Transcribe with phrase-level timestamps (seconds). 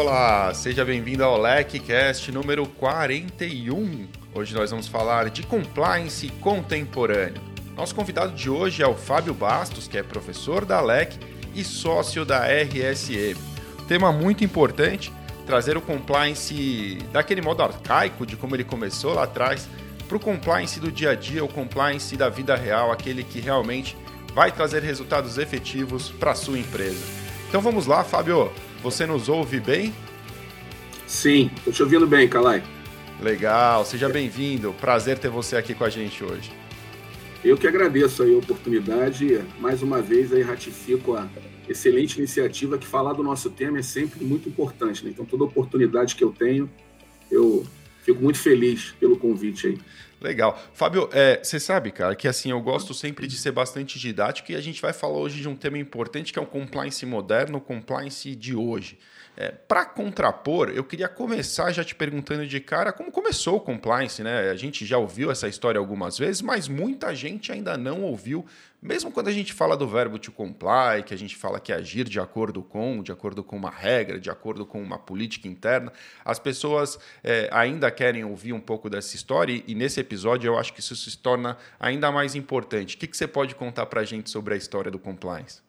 [0.00, 4.06] Olá, seja bem-vindo ao LecCast número 41.
[4.32, 7.42] Hoje nós vamos falar de compliance contemporâneo.
[7.74, 11.18] Nosso convidado de hoje é o Fábio Bastos, que é professor da LEC
[11.52, 13.36] e sócio da RSM.
[13.88, 15.12] Tema muito importante,
[15.44, 19.68] trazer o compliance daquele modo arcaico de como ele começou lá atrás
[20.06, 23.96] para o compliance do dia a dia, o compliance da vida real, aquele que realmente
[24.32, 27.04] vai trazer resultados efetivos para a sua empresa.
[27.48, 28.52] Então vamos lá, Fábio.
[28.82, 29.92] Você nos ouve bem?
[31.06, 32.62] Sim, estou te ouvindo bem, Calai.
[33.20, 34.72] Legal, seja bem-vindo.
[34.80, 36.52] Prazer ter você aqui com a gente hoje.
[37.44, 39.40] Eu que agradeço a oportunidade.
[39.58, 41.28] Mais uma vez aí ratifico a
[41.68, 45.04] excelente iniciativa que falar do nosso tema é sempre muito importante.
[45.04, 45.10] Né?
[45.10, 46.70] Então, toda oportunidade que eu tenho,
[47.30, 47.66] eu
[48.02, 49.78] fico muito feliz pelo convite aí.
[50.20, 50.60] Legal.
[50.72, 54.56] Fábio, é, você sabe, cara, que assim, eu gosto sempre de ser bastante didático e
[54.56, 57.60] a gente vai falar hoje de um tema importante que é o compliance moderno, o
[57.60, 58.98] compliance de hoje.
[59.36, 64.20] É, Para contrapor, eu queria começar já te perguntando de cara como começou o compliance,
[64.20, 64.50] né?
[64.50, 68.44] A gente já ouviu essa história algumas vezes, mas muita gente ainda não ouviu,
[68.80, 71.76] mesmo quando a gente fala do verbo to comply, que a gente fala que é
[71.76, 75.92] agir de acordo com, de acordo com uma regra, de acordo com uma política interna,
[76.24, 80.58] as pessoas é, ainda querem ouvir um pouco dessa história e, e, nesse episódio eu
[80.58, 82.94] acho que isso se torna ainda mais importante.
[82.94, 85.60] O que, que você pode contar para a gente sobre a história do compliance?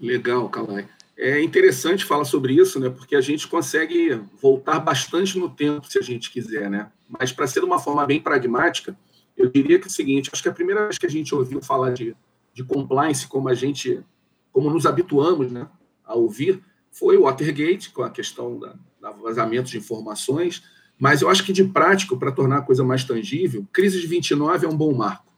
[0.00, 0.86] Legal, Calai.
[1.16, 2.90] É interessante falar sobre isso, né?
[2.90, 6.92] Porque a gente consegue voltar bastante no tempo, se a gente quiser, né?
[7.08, 8.96] Mas para ser de uma forma bem pragmática,
[9.38, 11.62] eu diria que é o seguinte: acho que a primeira vez que a gente ouviu
[11.62, 12.14] falar de,
[12.52, 14.02] de compliance, como a gente,
[14.52, 15.68] como nos habituamos, né,
[16.04, 20.62] a ouvir, foi o Watergate, com a questão da, da vazamento de informações.
[20.98, 24.66] Mas eu acho que de prático, para tornar a coisa mais tangível, crise de 29
[24.66, 25.32] é um bom marco,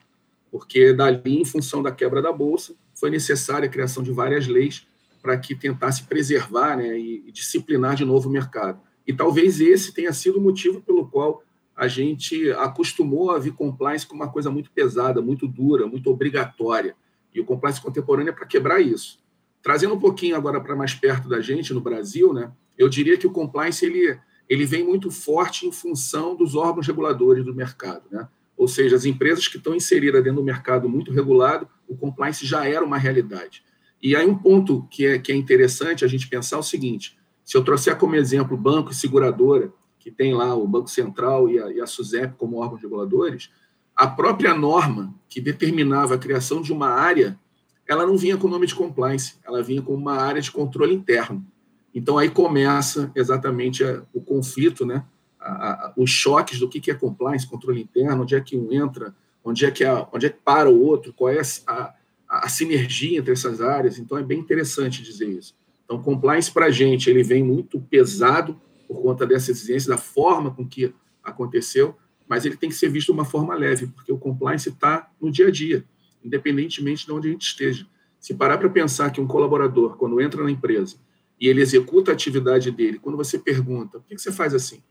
[0.50, 4.86] porque dali, em função da quebra da bolsa, foi necessária a criação de várias leis
[5.20, 8.80] para que tentasse preservar né, e, e, disciplinar de novo o mercado.
[9.06, 11.42] E talvez esse tenha sido o motivo pelo qual
[11.80, 16.94] a gente acostumou a ver compliance como uma coisa muito pesada, muito dura, muito obrigatória.
[17.34, 19.18] E o compliance contemporâneo é para quebrar isso.
[19.62, 23.26] Trazendo um pouquinho agora para mais perto da gente, no Brasil, né, eu diria que
[23.26, 28.02] o compliance ele, ele vem muito forte em função dos órgãos reguladores do mercado.
[28.10, 28.28] Né?
[28.58, 32.68] Ou seja, as empresas que estão inseridas dentro do mercado muito regulado, o compliance já
[32.68, 33.64] era uma realidade.
[34.02, 37.18] E aí um ponto que é, que é interessante a gente pensar é o seguinte,
[37.42, 41.60] se eu trouxer como exemplo banco e seguradora, que tem lá o Banco Central e
[41.60, 43.50] a, e a SUSEP como órgãos reguladores,
[43.94, 47.38] a própria norma que determinava a criação de uma área,
[47.86, 50.94] ela não vinha com o nome de compliance, ela vinha com uma área de controle
[50.94, 51.46] interno.
[51.94, 55.04] Então aí começa exatamente a, o conflito, né?
[55.38, 58.72] A, a, os choques do que, que é compliance, controle interno, onde é que um
[58.72, 61.94] entra, onde é que, onde é que para o outro, qual é a,
[62.28, 63.98] a, sinergia entre essas áreas.
[63.98, 65.54] Então, é bem interessante dizer isso.
[65.84, 70.50] Então, compliance para a gente, ele vem muito pesado por conta dessa exigência, da forma
[70.50, 70.92] com que
[71.22, 71.96] aconteceu,
[72.26, 75.30] mas ele tem que ser visto de uma forma leve, porque o compliance está no
[75.30, 75.84] dia a dia,
[76.24, 77.86] independentemente de onde a gente esteja.
[78.18, 80.96] Se parar para pensar que um colaborador, quando entra na empresa
[81.40, 84.82] e ele executa a atividade dele, quando você pergunta, por que você faz assim?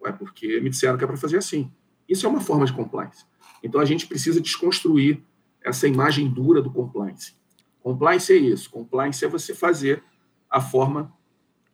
[0.00, 1.68] Ué, porque me disseram que é para fazer assim.
[2.08, 3.24] Isso é uma forma de compliance.
[3.60, 5.20] Então, a gente precisa desconstruir
[5.64, 7.34] essa imagem dura do compliance.
[7.80, 8.70] Compliance é isso.
[8.70, 10.00] Compliance é você fazer
[10.48, 11.12] a forma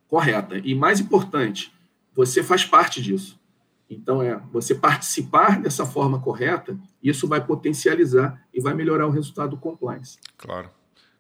[0.09, 0.59] correta.
[0.65, 1.74] E mais importante,
[2.15, 3.41] você faz parte disso.
[3.89, 9.51] Então, é você participar dessa forma correta, isso vai potencializar e vai melhorar o resultado
[9.51, 10.19] do compliance.
[10.37, 10.71] Claro.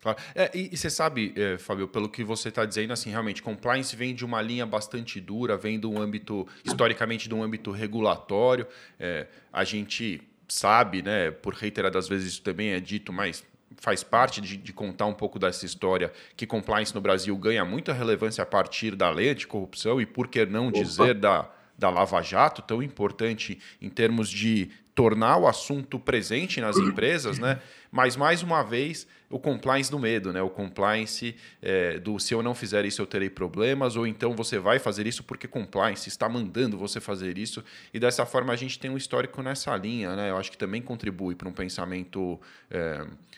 [0.00, 0.19] Claro.
[0.34, 3.97] É, e, e, você sabe, é, Fábio, pelo que você está dizendo, assim, realmente, compliance
[3.97, 8.66] vem de uma linha bastante dura, vem de um âmbito, historicamente, de um âmbito regulatório.
[9.00, 13.43] É, a gente sabe, né, por reiteradas vezes isso também é dito, mas
[13.79, 17.93] faz parte de, de, contar um pouco dessa história que compliance no Brasil ganha muita
[17.93, 20.79] relevância a partir da lei de corrupção e por que não Opa.
[20.79, 26.76] dizer da, da Lava Jato, tão importante em termos de tornar o assunto presente nas
[26.79, 27.61] empresas, né?
[27.94, 30.43] Mas mais uma vez o compliance do medo, né?
[30.43, 34.58] O compliance é, do se eu não fizer isso eu terei problemas, ou então você
[34.58, 37.62] vai fazer isso porque compliance está mandando você fazer isso.
[37.93, 40.31] E dessa forma a gente tem um histórico nessa linha, né?
[40.31, 42.96] Eu acho que também contribui para um pensamento, é,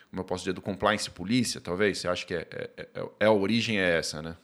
[0.08, 1.99] como eu posso dizer, do compliance polícia, talvez.
[1.99, 4.38] Você acha que é, é, é, é a origem é essa, né?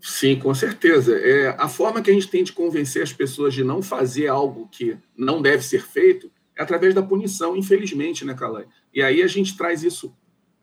[0.00, 1.18] Sim, com certeza.
[1.18, 4.68] É, a forma que a gente tem de convencer as pessoas de não fazer algo
[4.70, 8.66] que não deve ser feito é através da punição, infelizmente, né, Calai?
[8.92, 10.14] E aí a gente traz isso,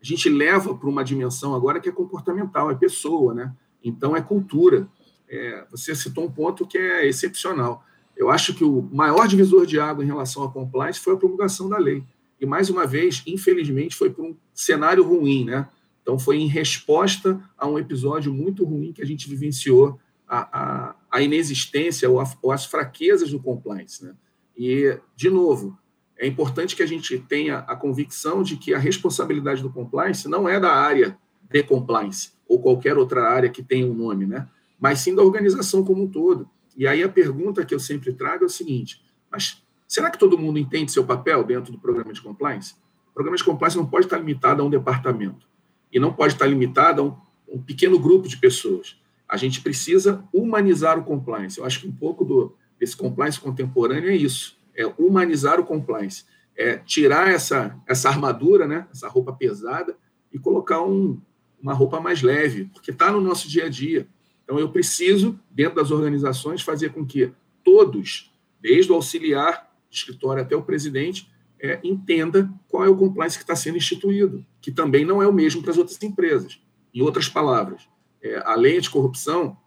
[0.01, 3.53] a gente leva para uma dimensão agora que é comportamental, é pessoa, né?
[3.83, 4.87] Então é cultura.
[5.29, 7.83] É, você citou um ponto que é excepcional.
[8.15, 11.69] Eu acho que o maior divisor de água em relação à compliance foi a promulgação
[11.69, 12.03] da lei.
[12.39, 15.67] E mais uma vez, infelizmente, foi por um cenário ruim, né?
[16.01, 20.95] Então foi em resposta a um episódio muito ruim que a gente vivenciou a, a,
[21.11, 24.03] a inexistência ou, a, ou, as fraquezas do compliance.
[24.05, 24.13] Né?
[24.57, 25.77] E, de novo,
[26.19, 30.49] é importante que a gente tenha a convicção de que a responsabilidade do compliance não
[30.49, 31.17] é da área
[31.49, 34.47] de compliance ou qualquer outra área que tenha um nome, né?
[34.79, 36.49] mas sim da organização como um todo.
[36.75, 40.37] E aí a pergunta que eu sempre trago é o seguinte: mas será que todo
[40.37, 42.75] mundo entende seu papel dentro do programa de compliance?
[43.09, 45.47] O programa de compliance não pode estar limitado a um departamento
[45.91, 48.95] e não pode estar limitado a um, um pequeno grupo de pessoas.
[49.27, 51.59] A gente precisa humanizar o compliance.
[51.59, 56.23] Eu acho que um pouco do, desse compliance contemporâneo é isso: é humanizar o compliance,
[56.55, 59.97] é tirar essa, essa armadura, né, essa roupa pesada
[60.31, 61.19] e colocar um,
[61.61, 64.07] uma roupa mais leve, porque está no nosso dia a dia.
[64.43, 67.31] Então, eu preciso, dentro das organizações, fazer com que
[67.63, 71.29] todos, desde o auxiliar de escritório até o presidente,
[71.59, 75.33] é, entenda qual é o compliance que está sendo instituído, que também não é o
[75.33, 76.61] mesmo para as outras empresas.
[76.93, 77.89] Em outras palavras,
[78.21, 79.57] é, a lei anticorrupção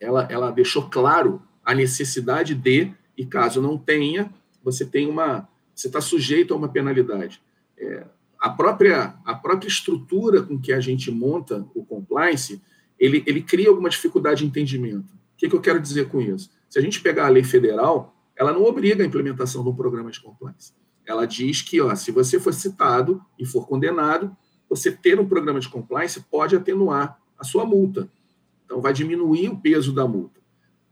[0.00, 4.32] ela, ela deixou claro a necessidade de, e caso não tenha,
[4.64, 7.42] você tem uma, você está sujeito a uma penalidade.
[7.76, 8.06] É,
[8.40, 12.60] a própria a própria estrutura com que a gente monta o compliance,
[12.98, 15.12] ele, ele cria alguma dificuldade de entendimento.
[15.12, 16.50] O que, que eu quero dizer com isso?
[16.68, 20.20] Se a gente pegar a lei federal, ela não obriga a implementação um programa de
[20.20, 20.72] compliance.
[21.06, 24.34] Ela diz que, ó, se você for citado e for condenado,
[24.68, 28.08] você ter um programa de compliance pode atenuar a sua multa.
[28.64, 30.40] Então, vai diminuir o peso da multa.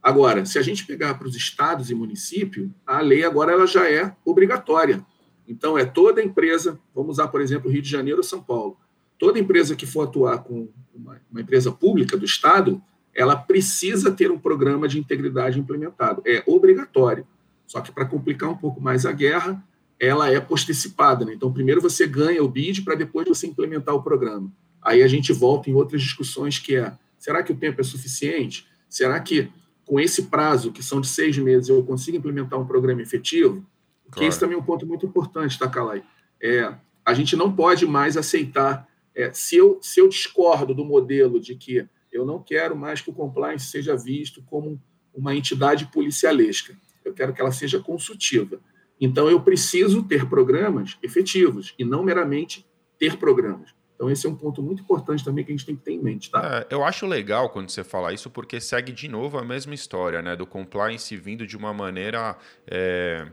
[0.03, 3.89] Agora, se a gente pegar para os estados e municípios, a lei agora ela já
[3.89, 5.03] é obrigatória.
[5.47, 8.77] Então, é toda empresa, vamos usar, por exemplo, Rio de Janeiro ou São Paulo,
[9.17, 12.81] toda empresa que for atuar com uma, uma empresa pública do Estado,
[13.15, 16.21] ela precisa ter um programa de integridade implementado.
[16.25, 17.25] É obrigatório.
[17.65, 19.63] Só que, para complicar um pouco mais a guerra,
[19.99, 21.23] ela é postecipada.
[21.23, 21.33] Né?
[21.33, 24.51] Então, primeiro você ganha o BID para depois você implementar o programa.
[24.81, 28.67] Aí a gente volta em outras discussões que é, será que o tempo é suficiente?
[28.89, 29.49] Será que
[29.85, 33.65] com esse prazo, que são de seis meses, eu consigo implementar um programa efetivo?
[34.03, 34.29] Porque claro.
[34.29, 36.03] esse também é um ponto muito importante, tá, Calai?
[36.41, 36.73] É,
[37.05, 41.55] a gente não pode mais aceitar, é, se, eu, se eu discordo do modelo de
[41.55, 44.79] que eu não quero mais que o compliance seja visto como
[45.13, 48.59] uma entidade policialesca, eu quero que ela seja consultiva.
[48.99, 52.65] Então, eu preciso ter programas efetivos e não meramente
[52.97, 53.73] ter programas.
[53.95, 55.99] Então, esse é um ponto muito importante também que a gente tem que ter em
[55.99, 56.65] mente, tá?
[56.69, 60.21] É, eu acho legal quando você fala isso, porque segue de novo a mesma história,
[60.21, 60.35] né?
[60.35, 62.37] Do compliance vindo de uma maneira.
[62.67, 63.27] É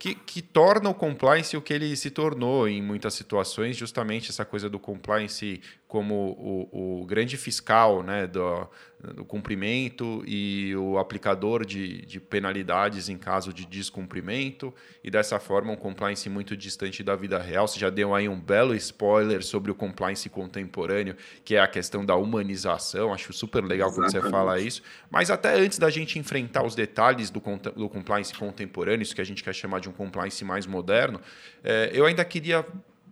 [0.00, 4.46] que, que torna o compliance o que ele se tornou em muitas situações, justamente essa
[4.46, 5.60] coisa do compliance
[5.90, 8.64] como o, o grande fiscal né, do,
[9.12, 14.72] do, cumprimento e o aplicador de, de penalidades em caso de descumprimento,
[15.02, 17.66] e dessa forma um compliance muito distante da vida real.
[17.66, 22.06] Você já deu aí um belo spoiler sobre o compliance contemporâneo, que é a questão
[22.06, 23.12] da humanização.
[23.12, 24.12] Acho super legal Exatamente.
[24.12, 24.82] quando você fala isso.
[25.10, 27.42] Mas até antes da gente enfrentar os detalhes do,
[27.74, 31.20] do compliance contemporâneo, isso que a gente quer chamar de um compliance mais moderno,
[31.64, 32.64] é, eu ainda queria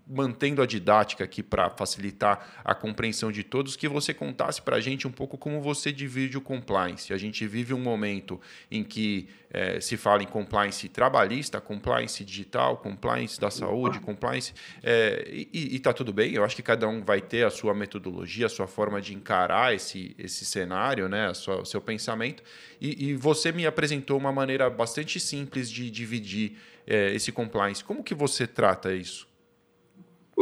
[0.08, 4.80] mantendo a didática aqui para facilitar a compreensão de todos, que você contasse para a
[4.80, 7.12] gente um pouco como você divide o compliance.
[7.12, 8.40] A gente vive um momento
[8.70, 14.52] em que é, se fala em compliance trabalhista, compliance digital, compliance da saúde, compliance.
[14.82, 18.46] É, e está tudo bem, eu acho que cada um vai ter a sua metodologia,
[18.46, 22.42] a sua forma de encarar esse, esse cenário, né, sua, o seu pensamento.
[22.80, 27.82] E, e, você me apresentou uma maneira bastante simples de dividir é, esse compliance.
[27.82, 29.26] Como que você trata isso?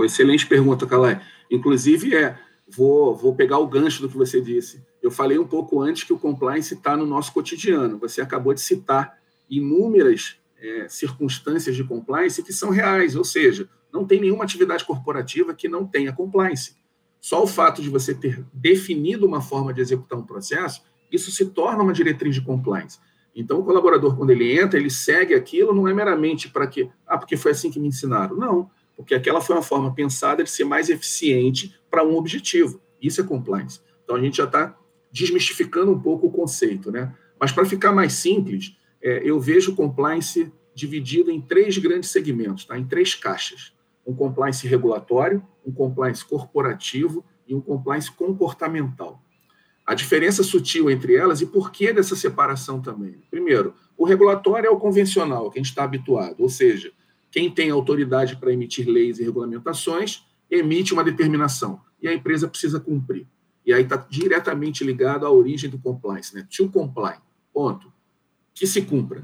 [0.05, 1.21] Excelente pergunta, Calai.
[1.51, 2.39] Inclusive, é,
[2.69, 4.85] vou, vou pegar o gancho do que você disse.
[5.03, 7.99] Eu falei um pouco antes que o compliance está no nosso cotidiano.
[7.99, 9.17] Você acabou de citar
[9.49, 15.55] inúmeras é, circunstâncias de compliance que são reais, ou seja, não tem nenhuma atividade corporativa
[15.55, 16.77] que não tenha compliance.
[17.21, 21.47] Só o fato de você ter definido uma forma de executar um processo, isso se
[21.47, 22.99] torna uma diretriz de compliance.
[23.35, 27.19] Então, o colaborador, quando ele entra, ele segue aquilo, não é meramente para que, ah,
[27.19, 28.37] porque foi assim que me ensinaram.
[28.37, 32.81] Não porque aquela foi uma forma pensada de ser mais eficiente para um objetivo.
[33.01, 33.81] Isso é compliance.
[34.03, 34.77] Então a gente já está
[35.13, 37.15] desmistificando um pouco o conceito, né?
[37.39, 42.79] Mas para ficar mais simples, é, eu vejo compliance dividido em três grandes segmentos, tá?
[42.79, 43.73] Em três caixas:
[44.07, 49.23] um compliance regulatório, um compliance corporativo e um compliance comportamental.
[49.87, 53.23] A diferença sutil entre elas e por que dessa separação também?
[53.31, 56.93] Primeiro, o regulatório é o convencional, que a gente está habituado, ou seja,
[57.37, 62.81] quem tem autoridade para emitir leis e regulamentações emite uma determinação e a empresa precisa
[62.81, 63.27] cumprir.
[63.67, 66.49] E aí está diretamente ligado à origem do compliance, né?
[66.57, 67.17] To comply,
[67.53, 67.93] ponto.
[68.55, 69.23] Que se cumpra.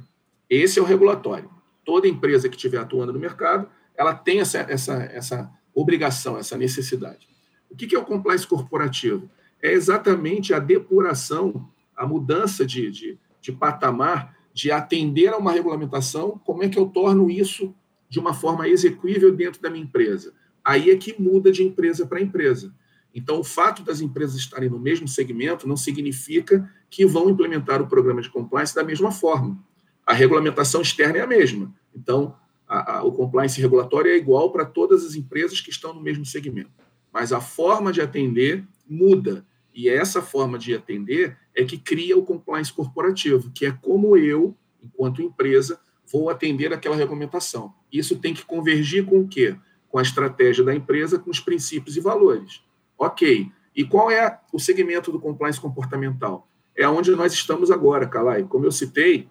[0.51, 1.49] Esse é o regulatório.
[1.87, 3.67] Toda empresa que estiver atuando no mercado,
[3.97, 7.27] ela tem essa, essa, essa obrigação, essa necessidade.
[7.71, 9.31] O que é o compliance corporativo?
[9.63, 11.67] É exatamente a depuração,
[11.97, 16.85] a mudança de, de, de patamar, de atender a uma regulamentação, como é que eu
[16.85, 17.75] torno isso
[18.13, 20.35] de uma forma execuível dentro da minha empresa?
[20.63, 22.75] Aí é que muda de empresa para empresa.
[23.15, 27.87] Então, o fato das empresas estarem no mesmo segmento não significa que vão implementar o
[27.87, 29.59] programa de compliance da mesma forma.
[30.07, 31.75] A regulamentação externa é a mesma.
[31.97, 32.37] Então,
[32.69, 36.27] a, a, o compliance regulatório é igual para todas as empresas que estão no mesmo
[36.27, 36.71] segmento.
[37.11, 39.47] Mas a forma de atender muda.
[39.75, 44.55] E essa forma de atender é que cria o compliance corporativo, que é como eu,
[44.83, 47.73] enquanto empresa, vou atender aquela regulamentação.
[47.93, 49.57] Isso tem que convergir com o quê?
[49.89, 52.63] Com a estratégia da empresa, com os princípios e valores.
[52.99, 53.51] Ok.
[53.75, 56.49] E qual é o segmento do compliance comportamental?
[56.77, 58.45] É onde nós estamos agora, Calai.
[58.45, 59.29] Como eu citei,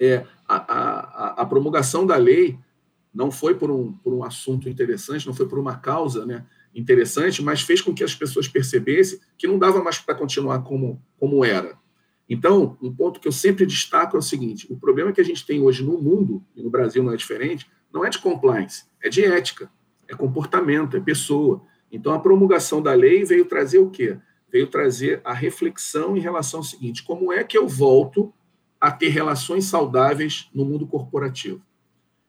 [0.00, 2.58] é, a, a, a, promulgação da lei
[3.12, 7.42] não foi por um, por um assunto interessante, não foi por uma causa né, interessante,
[7.42, 11.44] mas fez com que as pessoas percebessem que não dava mais para continuar como, como
[11.44, 11.76] era.
[12.28, 15.46] Então, um ponto que eu sempre destaco é o seguinte: o problema que a gente
[15.46, 19.08] tem hoje no mundo, e no Brasil não é diferente, não é de compliance, é
[19.08, 19.70] de ética,
[20.06, 21.62] é comportamento, é pessoa.
[21.90, 24.18] Então, a promulgação da lei veio trazer o quê?
[24.50, 28.32] Veio trazer a reflexão em relação ao seguinte: como é que eu volto
[28.80, 31.62] a ter relações saudáveis no mundo corporativo?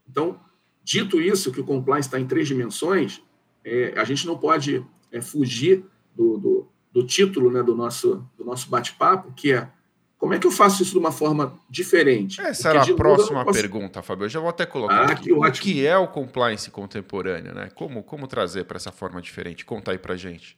[0.09, 0.39] Então,
[0.83, 3.21] dito isso, que o compliance está em três dimensões,
[3.63, 8.43] é, a gente não pode é, fugir do, do, do, título né, do nosso, do
[8.43, 9.69] nosso bate-papo, que é
[10.19, 12.41] como é que eu faço isso de uma forma diferente?
[12.41, 13.57] Essa Porque, era a próxima posso...
[13.57, 14.25] pergunta, Fábio.
[14.25, 15.31] Eu já vou até colocar ah, aqui.
[15.31, 17.69] o que é o compliance contemporâneo, né?
[17.73, 19.63] Como, como trazer para essa forma diferente?
[19.63, 20.57] Conta aí para gente.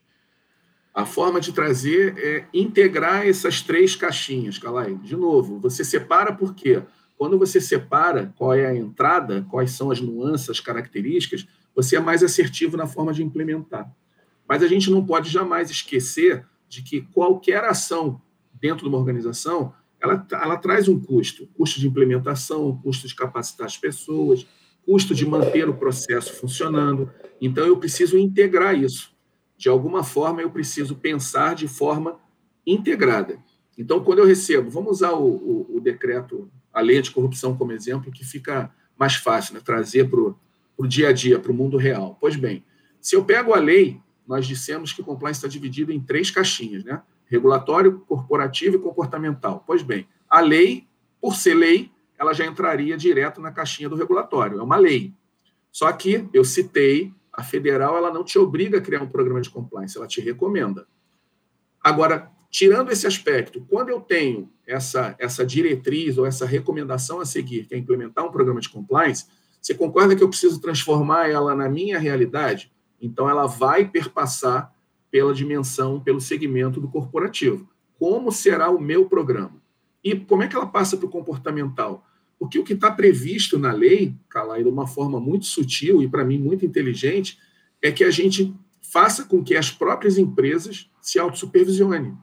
[0.92, 4.96] A forma de trazer é integrar essas três caixinhas, Calai.
[4.96, 6.82] De novo, você separa por quê?
[7.16, 12.00] Quando você separa qual é a entrada, quais são as nuances, as características, você é
[12.00, 13.88] mais assertivo na forma de implementar.
[14.46, 18.20] Mas a gente não pode jamais esquecer de que qualquer ação
[18.62, 23.66] dentro de uma organização, ela, ela traz um custo, custo de implementação, custo de capacitar
[23.66, 24.46] as pessoas,
[24.86, 27.10] custo de manter o processo funcionando.
[27.40, 29.12] Então, eu preciso integrar isso.
[29.58, 32.18] De alguma forma, eu preciso pensar de forma
[32.64, 33.38] integrada.
[33.76, 37.72] Então, quando eu recebo, vamos usar o, o, o decreto, a lei de corrupção como
[37.72, 39.60] exemplo, que fica mais fácil, né?
[39.64, 42.16] trazer para o dia a dia, para o mundo real.
[42.20, 42.64] Pois bem,
[43.00, 46.84] se eu pego a lei, nós dissemos que o compliance está dividido em três caixinhas,
[46.84, 47.02] né?
[47.32, 49.64] Regulatório, corporativo e comportamental.
[49.66, 50.86] Pois bem, a lei,
[51.18, 55.14] por ser lei, ela já entraria direto na caixinha do regulatório, é uma lei.
[55.70, 59.48] Só que eu citei, a federal ela não te obriga a criar um programa de
[59.48, 60.86] compliance, ela te recomenda.
[61.82, 67.64] Agora, tirando esse aspecto, quando eu tenho essa, essa diretriz ou essa recomendação a seguir,
[67.64, 69.24] que é implementar um programa de compliance,
[69.60, 72.70] você concorda que eu preciso transformar ela na minha realidade?
[73.00, 74.70] Então, ela vai perpassar
[75.12, 77.68] pela dimensão, pelo segmento do corporativo.
[77.98, 79.62] Como será o meu programa?
[80.02, 82.04] E como é que ela passa para o comportamental?
[82.38, 86.24] Porque o que está previsto na lei, Calai, de uma forma muito sutil e, para
[86.24, 87.38] mim, muito inteligente,
[87.80, 92.16] é que a gente faça com que as próprias empresas se autossupervisionem.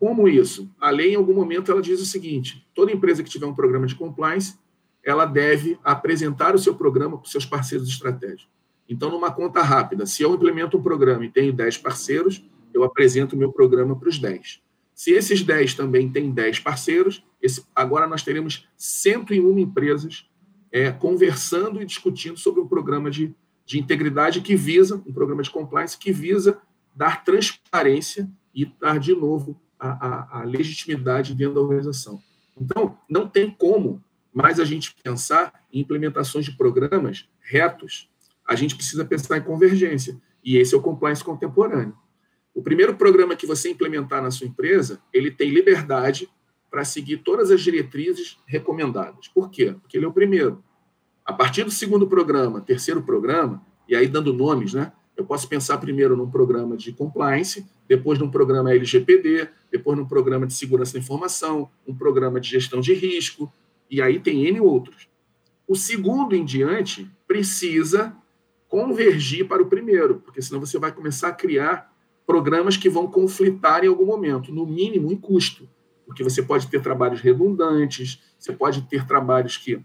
[0.00, 0.70] Como isso?
[0.80, 3.86] A lei, em algum momento, ela diz o seguinte: toda empresa que tiver um programa
[3.86, 4.58] de compliance,
[5.04, 8.57] ela deve apresentar o seu programa para os seus parceiros estratégicos.
[8.88, 12.42] Então, numa conta rápida, se eu implemento um programa e tenho 10 parceiros,
[12.72, 14.62] eu apresento o meu programa para os 10.
[14.94, 20.28] Se esses 10 também têm 10 parceiros, esse, agora nós teremos 101 empresas
[20.72, 25.50] é, conversando e discutindo sobre um programa de, de integridade que visa, um programa de
[25.50, 26.60] compliance que visa
[26.94, 32.20] dar transparência e dar de novo a, a, a legitimidade dentro da organização.
[32.60, 34.02] Então, não tem como
[34.32, 38.10] mais a gente pensar em implementações de programas retos
[38.48, 40.18] a gente precisa pensar em convergência.
[40.42, 41.94] E esse é o compliance contemporâneo.
[42.54, 46.28] O primeiro programa que você implementar na sua empresa, ele tem liberdade
[46.70, 49.28] para seguir todas as diretrizes recomendadas.
[49.28, 49.76] Por quê?
[49.80, 50.64] Porque ele é o primeiro.
[51.24, 54.92] A partir do segundo programa, terceiro programa, e aí dando nomes, né?
[55.14, 60.46] Eu posso pensar primeiro num programa de compliance, depois num programa LGPD, depois num programa
[60.46, 63.52] de segurança da informação, um programa de gestão de risco,
[63.90, 65.08] e aí tem N outros.
[65.66, 68.16] O segundo em diante precisa
[68.68, 71.92] convergir para o primeiro, porque senão você vai começar a criar
[72.26, 75.68] programas que vão conflitar em algum momento, no mínimo em custo,
[76.06, 79.82] porque você pode ter trabalhos redundantes, você pode ter trabalhos que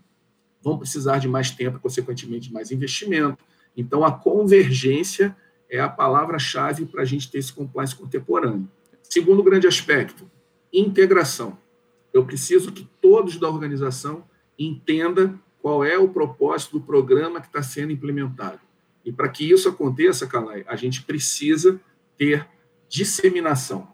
[0.62, 3.44] vão precisar de mais tempo, consequentemente mais investimento.
[3.76, 5.36] Então, a convergência
[5.70, 8.70] é a palavra-chave para a gente ter esse compliance contemporâneo.
[9.02, 10.30] Segundo grande aspecto,
[10.72, 11.58] integração.
[12.14, 14.24] Eu preciso que todos da organização
[14.58, 18.60] entendam qual é o propósito do programa que está sendo implementado.
[19.04, 21.80] E para que isso aconteça, Calai, a gente precisa
[22.18, 22.48] ter
[22.88, 23.88] disseminação,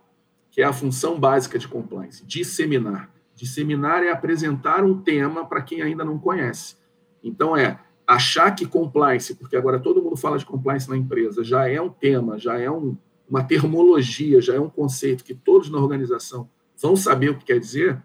[0.52, 3.10] que é a função básica de compliance, disseminar.
[3.34, 6.76] Disseminar é apresentar um tema para quem ainda não conhece.
[7.24, 11.70] Então, é achar que compliance, porque agora todo mundo fala de compliance na empresa, já
[11.70, 12.98] é um tema, já é um,
[13.30, 16.50] uma termologia, já é um conceito que todos na organização
[16.82, 18.02] vão saber o que quer dizer,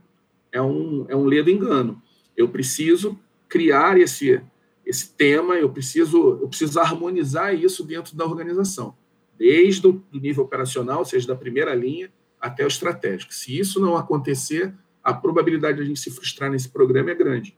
[0.53, 2.03] é um, é um ledo engano.
[2.37, 3.19] Eu preciso
[3.49, 4.43] criar esse,
[4.87, 8.97] esse tema, eu preciso, eu preciso harmonizar isso dentro da organização,
[9.37, 13.33] desde o nível operacional, seja da primeira linha, até o estratégico.
[13.33, 17.57] Se isso não acontecer, a probabilidade de a gente se frustrar nesse programa é grande.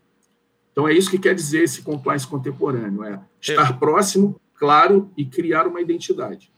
[0.73, 3.73] Então, é isso que quer dizer esse compliance contemporâneo: é estar é.
[3.73, 6.52] próximo, claro, e criar uma identidade.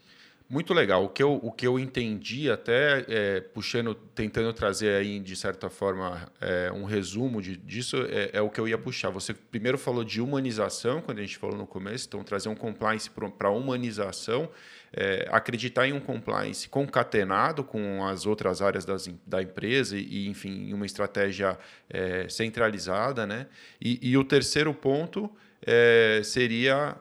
[0.50, 1.04] Muito legal.
[1.04, 5.68] O que eu, o que eu entendi, até é, puxando, tentando trazer aí, de certa
[5.68, 9.10] forma, é, um resumo de, disso, é, é, o que eu ia puxar.
[9.10, 13.10] Você primeiro falou de humanização, quando a gente falou no começo, então trazer um compliance
[13.10, 14.48] para humanização,
[14.90, 20.72] é, acreditar em um compliance concatenado com as outras áreas das, da empresa e, enfim,
[20.72, 21.58] uma estratégia
[21.90, 23.26] é, centralizada.
[23.26, 23.48] Né?
[23.78, 26.96] E, e o terceiro ponto é, seria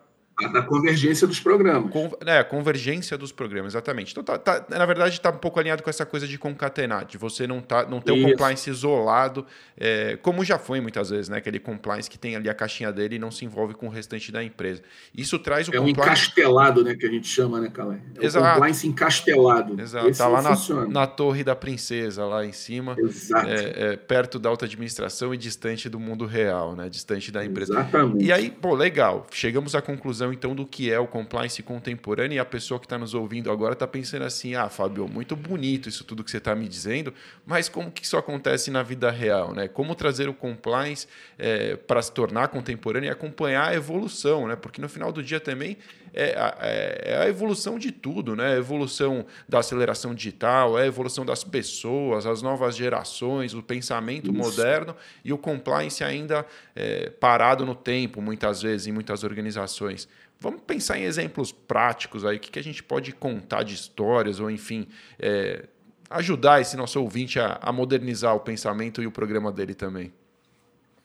[0.51, 1.91] da convergência dos programas.
[1.91, 4.12] Con, é, convergência dos programas, exatamente.
[4.12, 7.17] Então, tá, tá na verdade, está um pouco alinhado com essa coisa de concatenar, de
[7.17, 11.38] você não, tá, não ter o compliance isolado, é, como já foi muitas vezes, né?
[11.38, 14.32] Aquele compliance que tem ali a caixinha dele e não se envolve com o restante
[14.32, 14.84] da empresa.
[15.15, 16.96] Isso traz o É um encastelado, né?
[16.96, 18.00] Que a gente chama, né, Calé?
[18.22, 18.53] É Exato.
[18.53, 19.82] compliance encastelado.
[19.82, 20.10] Exato.
[20.10, 20.56] Está lá na,
[20.88, 23.48] na, torre da princesa, lá em cima, Exato.
[23.48, 26.89] É, é, perto da alta administração e distante do mundo real, né?
[26.89, 27.74] Distante da empresa.
[27.74, 28.24] Exatamente.
[28.24, 29.25] E aí, pô, legal.
[29.32, 32.98] Chegamos à conclusão, então, do que é o compliance contemporâneo e a pessoa que está
[32.98, 36.55] nos ouvindo agora está pensando assim: ah, Fábio, muito bonito isso tudo que você está
[36.55, 37.13] me dizendo,
[37.46, 39.53] mas como que isso acontece na vida real?
[39.53, 39.67] Né?
[39.67, 41.07] Como trazer o compliance
[41.38, 44.48] é, para se tornar contemporâneo e acompanhar a evolução?
[44.48, 44.55] Né?
[44.55, 45.77] Porque no final do dia também
[46.13, 48.53] é a, é, é a evolução de tudo, né?
[48.53, 54.31] a evolução da aceleração digital, é a evolução das pessoas, as novas gerações, o pensamento
[54.31, 54.37] isso.
[54.37, 60.07] moderno e o compliance ainda é, parado no tempo, muitas vezes, em muitas organizações.
[60.39, 64.39] Vamos pensar em exemplos práticos aí, o que, que a gente pode contar de histórias,
[64.39, 65.65] ou enfim, é,
[66.09, 70.13] ajudar esse nosso ouvinte a, a, modernizar o pensamento e o programa dele também.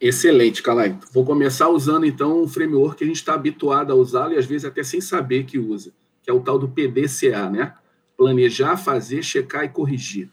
[0.03, 0.99] Excelente, Calai.
[1.13, 4.45] Vou começar usando então um framework que a gente está habituado a usá-lo e às
[4.45, 5.93] vezes até sem saber que usa,
[6.25, 7.73] que é o tal do PDCA, né?
[8.17, 10.29] Planejar, fazer, checar e corrigir.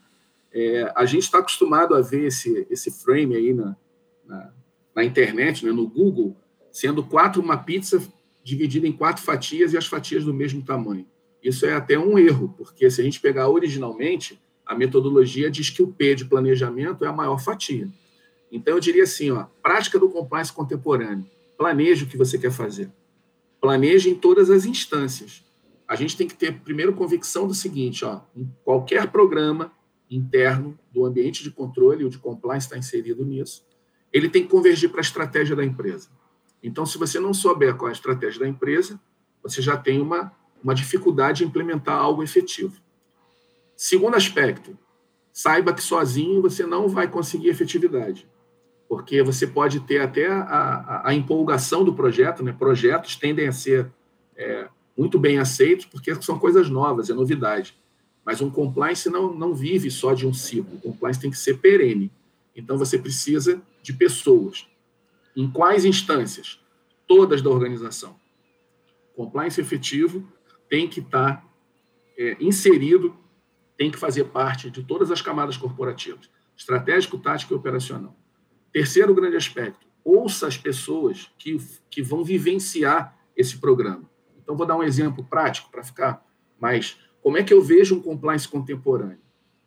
[0.51, 3.75] É, a gente está acostumado a ver esse, esse frame aí na,
[4.25, 4.51] na,
[4.95, 6.35] na internet, né, no Google,
[6.71, 8.01] sendo quatro uma pizza
[8.43, 11.05] dividida em quatro fatias e as fatias do mesmo tamanho.
[11.43, 15.83] Isso é até um erro, porque se a gente pegar originalmente, a metodologia diz que
[15.83, 17.87] o P de planejamento é a maior fatia.
[18.51, 21.25] Então, eu diria assim, ó, prática do compliance contemporâneo.
[21.57, 22.91] Planeje o que você quer fazer.
[23.61, 25.43] Planeje em todas as instâncias.
[25.87, 28.21] A gente tem que ter, primeiro, convicção do seguinte, ó,
[28.63, 29.71] qualquer programa
[30.09, 33.65] interno do ambiente de controle, o de compliance está inserido nisso,
[34.11, 36.09] ele tem que convergir para a estratégia da empresa.
[36.63, 38.99] Então, se você não souber qual é a estratégia da empresa,
[39.41, 40.31] você já tem uma,
[40.63, 42.81] uma dificuldade em implementar algo efetivo.
[43.75, 44.77] Segundo aspecto,
[45.31, 48.27] saiba que sozinho você não vai conseguir efetividade,
[48.89, 52.51] porque você pode ter até a, a, a empolgação do projeto, né?
[52.51, 53.87] projetos tendem a ser
[54.35, 57.77] é, muito bem aceitos, porque são coisas novas, é novidade.
[58.25, 61.59] Mas um compliance não, não vive só de um ciclo, o compliance tem que ser
[61.59, 62.11] perene.
[62.55, 64.67] Então, você precisa de pessoas
[65.35, 66.59] em quais instâncias?
[67.07, 68.15] Todas da organização.
[69.15, 70.27] Compliance efetivo
[70.67, 71.45] tem que estar
[72.17, 73.15] é, inserido,
[73.77, 78.18] tem que fazer parte de todas as camadas corporativas, estratégico, tático e operacional.
[78.71, 81.57] Terceiro grande aspecto, ouça as pessoas que,
[81.89, 84.09] que vão vivenciar esse programa.
[84.41, 86.25] Então, vou dar um exemplo prático para ficar
[86.59, 86.97] mais.
[87.21, 89.19] Como é que eu vejo um compliance contemporâneo?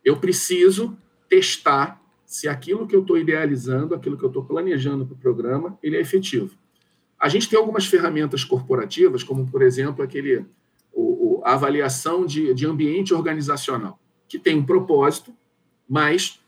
[0.05, 0.97] Eu preciso
[1.29, 5.79] testar se aquilo que eu estou idealizando, aquilo que eu estou planejando para o programa,
[5.83, 6.57] ele é efetivo.
[7.19, 10.45] A gente tem algumas ferramentas corporativas, como, por exemplo, aquele,
[10.93, 15.33] o, o, a avaliação de, de ambiente organizacional, que tem um propósito,
[15.89, 16.41] mas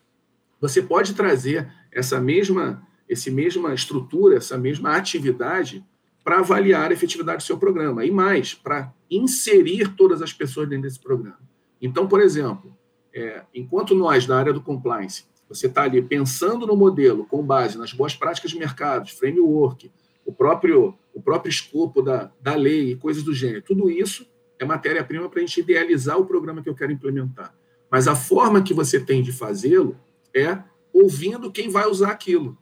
[0.61, 5.85] você pode trazer essa mesma, esse mesma estrutura, essa mesma atividade
[6.25, 8.05] para avaliar a efetividade do seu programa.
[8.05, 11.39] E mais, para inserir todas as pessoas dentro desse programa.
[11.81, 12.77] Então, por exemplo,
[13.15, 17.79] é, enquanto nós, da área do compliance, você está ali pensando no modelo com base
[17.79, 19.91] nas boas práticas de mercado, framework,
[20.25, 23.63] o próprio, o próprio escopo da, da lei e coisas do gênero.
[23.63, 24.27] Tudo isso
[24.59, 27.55] é matéria-prima para a gente idealizar o programa que eu quero implementar.
[27.91, 29.97] Mas a forma que você tem de fazê-lo
[30.35, 30.59] é
[30.95, 32.57] ouvindo quem vai usar aquilo.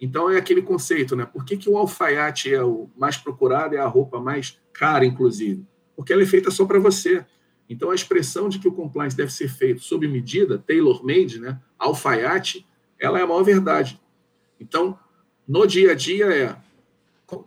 [0.00, 1.24] Então é aquele conceito, né?
[1.24, 5.64] Por que, que o alfaiate é o mais procurado, é a roupa mais cara, inclusive?
[5.94, 7.24] Porque ela é feita só para você.
[7.68, 12.66] Então, a expressão de que o compliance deve ser feito sob medida, tailor-made, né, alfaiate,
[12.98, 14.00] ela é a maior verdade.
[14.60, 14.96] Então,
[15.48, 16.56] no dia a dia é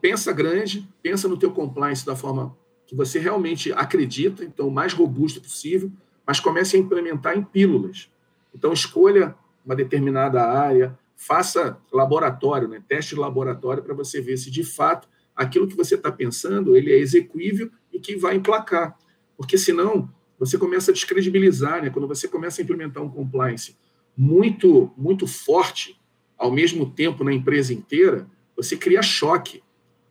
[0.02, 4.92] pensa grande, pensa no teu compliance da forma que você realmente acredita, então o mais
[4.92, 5.92] robusto possível,
[6.26, 8.10] mas comece a implementar em pílulas.
[8.54, 14.50] Então escolha uma determinada área, faça laboratório, né, teste de laboratório para você ver se
[14.50, 18.98] de fato aquilo que você está pensando ele é execuível e que vai emplacar.
[19.38, 21.90] Porque senão você começa a descredibilizar, né?
[21.90, 23.78] Quando você começa a implementar um compliance
[24.16, 26.00] muito muito forte
[26.38, 29.62] ao mesmo tempo na empresa inteira, você cria choque.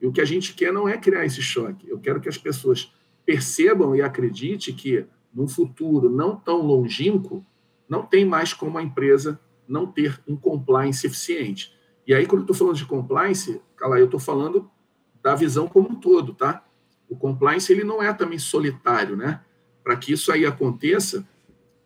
[0.01, 1.89] E o que a gente quer não é criar esse choque.
[1.89, 2.93] Eu quero que as pessoas
[3.25, 7.45] percebam e acreditem que, num futuro não tão longínquo,
[7.89, 11.73] não tem mais como a empresa não ter um compliance eficiente.
[12.07, 14.71] E aí, quando eu estou falando de compliance, cala, eu estou falando
[15.23, 16.65] da visão como um todo, tá?
[17.09, 19.41] O compliance ele não é também solitário, né?
[19.83, 21.27] Para que isso aí aconteça,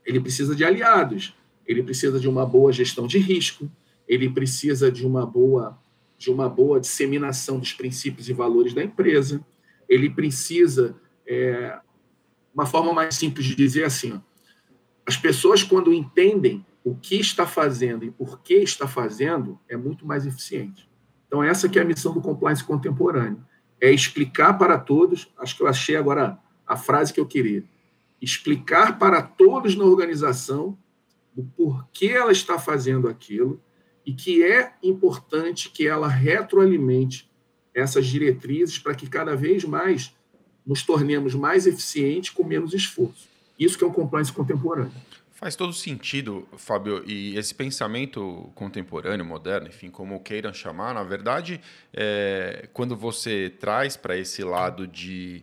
[0.04, 1.34] ele precisa de aliados,
[1.66, 3.70] ele precisa de uma boa gestão de risco,
[4.06, 5.78] ele precisa de uma boa
[6.18, 9.44] de uma boa disseminação dos princípios e valores da empresa.
[9.88, 10.94] Ele precisa,
[11.26, 11.80] é,
[12.54, 14.20] uma forma mais simples de dizer assim, ó,
[15.06, 20.06] as pessoas quando entendem o que está fazendo e por que está fazendo, é muito
[20.06, 20.88] mais eficiente.
[21.26, 23.44] Então essa que é a missão do compliance contemporâneo,
[23.80, 27.64] é explicar para todos, acho que eu achei agora a frase que eu queria,
[28.20, 30.78] explicar para todos na organização
[31.36, 33.60] o porquê ela está fazendo aquilo,
[34.04, 37.30] e que é importante que ela retroalimente
[37.74, 40.14] essas diretrizes para que cada vez mais
[40.66, 43.28] nos tornemos mais eficientes com menos esforço.
[43.62, 44.92] Isso que é um compliance contemporâneo.
[45.42, 51.60] Faz todo sentido, Fábio, e esse pensamento contemporâneo, moderno, enfim, como queiram chamar, na verdade,
[51.92, 55.42] é, quando você traz para esse lado de,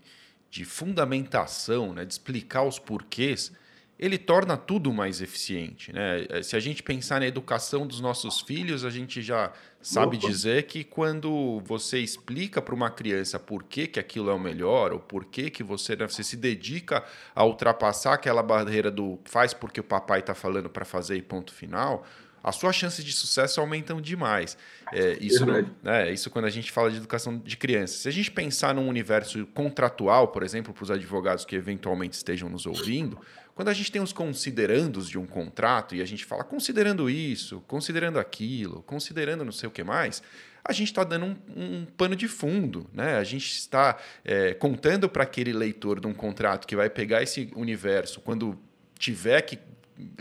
[0.49, 3.51] de fundamentação, né, de explicar os porquês,
[3.99, 5.91] ele torna tudo mais eficiente.
[5.91, 6.41] Né?
[6.43, 10.27] Se a gente pensar na educação dos nossos filhos, a gente já sabe Opa.
[10.27, 14.91] dizer que quando você explica para uma criança por que, que aquilo é o melhor,
[14.91, 19.53] ou por que, que você, né, você se dedica a ultrapassar aquela barreira do faz
[19.53, 22.05] porque o papai está falando para fazer e ponto final,
[22.43, 24.57] as suas chances de sucesso aumentam demais.
[24.93, 25.45] É, isso,
[25.83, 27.97] né, isso quando a gente fala de educação de crianças.
[27.97, 32.49] Se a gente pensar num universo contratual, por exemplo, para os advogados que eventualmente estejam
[32.49, 33.19] nos ouvindo,
[33.59, 37.61] quando a gente tem os considerandos de um contrato e a gente fala considerando isso,
[37.67, 40.23] considerando aquilo, considerando não sei o que mais,
[40.63, 43.17] a gente está dando um, um, pano de fundo, né?
[43.17, 47.51] A gente está é, contando para aquele leitor de um contrato que vai pegar esse
[47.53, 48.57] universo quando
[48.97, 49.59] tiver que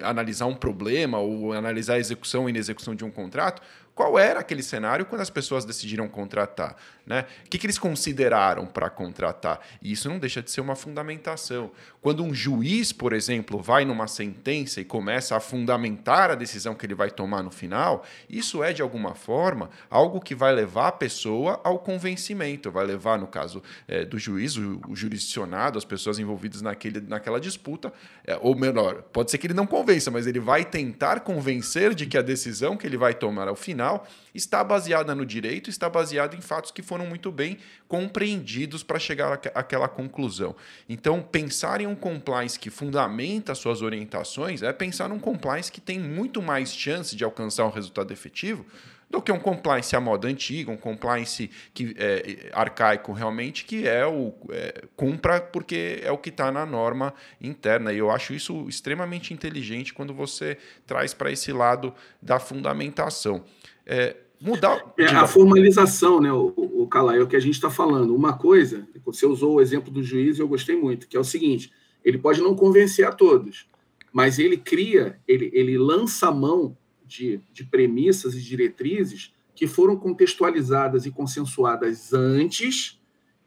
[0.03, 3.63] analisar um problema ou analisar a execução ou inexecução de um contrato,
[3.99, 6.77] qual era aquele cenário quando as pessoas decidiram contratar.
[7.05, 7.25] Né?
[7.45, 9.59] O que, que eles consideraram para contratar?
[9.83, 11.73] E isso não deixa de ser uma fundamentação.
[12.01, 16.87] Quando um juiz, por exemplo, vai numa sentença e começa a fundamentar a decisão que
[16.87, 20.93] ele vai tomar no final, isso é, de alguma forma, algo que vai levar a
[20.93, 26.21] pessoa ao convencimento, vai levar, no caso é, do juiz, o, o, jurisdicionado, as pessoas
[26.21, 27.93] envolvidas naquele, naquela disputa,
[28.25, 32.07] é, ou melhor, pode ser que ele não convença, mas ele vai tentar convencer de
[32.07, 33.88] que a decisão que ele vai tomar ao final
[34.35, 39.41] está baseada no direito, está baseada em fatos que foram muito bem compreendidos para chegar
[39.55, 40.55] àquela conclusão.
[40.89, 45.99] Então, pensar em um compliance que fundamenta suas orientações é pensar num compliance que tem
[45.99, 48.65] muito mais chance de alcançar um resultado efetivo
[49.11, 54.07] do que um compliance à moda antiga, um compliance que é, arcaico realmente, que é
[54.07, 57.93] o é, cumpra porque é o que está na norma interna.
[57.93, 63.45] E eu acho isso extremamente inteligente quando você traz para esse lado da fundamentação.
[63.89, 64.93] É, mudar.
[64.99, 68.15] É, a formalização, né, o, o Calai, é o que a gente está falando.
[68.15, 71.25] Uma coisa, você usou o exemplo do juiz e eu gostei muito, que é o
[71.25, 71.73] seguinte:
[72.05, 73.67] ele pode não convencer a todos,
[74.13, 79.97] mas ele cria, ele, ele lança a mão de, de premissas e diretrizes que foram
[79.97, 83.01] contextualizadas e consensuadas antes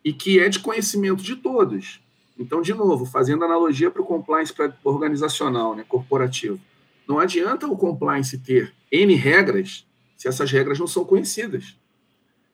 [0.04, 2.02] e que é de conhecimento de todos.
[2.38, 4.52] Então, de novo, fazendo analogia para o compliance
[4.84, 6.60] organizacional, né, corporativo.
[7.08, 9.86] Não adianta o compliance ter N regras
[10.22, 11.76] se essas regras não são conhecidas.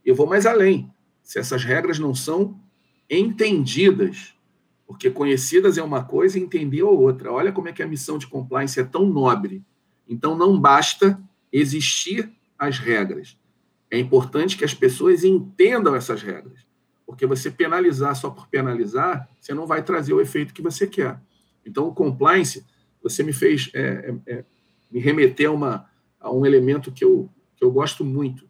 [0.05, 0.89] Eu vou mais além.
[1.21, 2.57] Se essas regras não são
[3.09, 4.33] entendidas,
[4.85, 7.29] porque conhecidas é uma coisa e entender é outra.
[7.29, 9.61] Olha como é que a missão de compliance é tão nobre.
[10.07, 13.37] Então não basta existir as regras.
[13.91, 16.65] É importante que as pessoas entendam essas regras.
[17.05, 21.19] Porque você penalizar só por penalizar, você não vai trazer o efeito que você quer.
[21.65, 22.65] Então, o compliance,
[23.03, 24.45] você me fez é, é, é
[24.89, 28.47] me remeter a, uma, a um elemento que eu que eu gosto muito,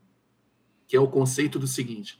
[0.87, 2.19] que é o conceito do seguinte: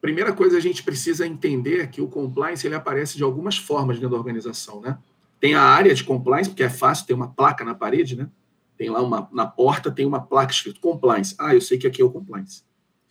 [0.00, 4.10] primeira coisa a gente precisa entender que o compliance ele aparece de algumas formas dentro
[4.10, 4.98] da organização, né?
[5.38, 8.30] Tem a área de compliance, porque é fácil ter uma placa na parede, né?
[8.78, 11.34] Tem lá uma na porta tem uma placa escrito compliance.
[11.38, 12.62] Ah, eu sei que aqui é o compliance.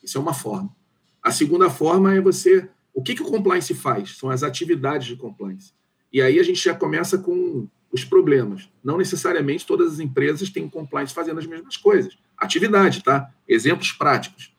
[0.03, 0.75] Isso é uma forma.
[1.21, 4.17] A segunda forma é você o que, que o compliance faz?
[4.17, 5.73] São as atividades de compliance.
[6.13, 8.69] E aí a gente já começa com os problemas.
[8.81, 12.17] Não necessariamente todas as empresas têm compliance fazendo as mesmas coisas.
[12.37, 13.31] Atividade, tá?
[13.47, 14.53] Exemplos práticos.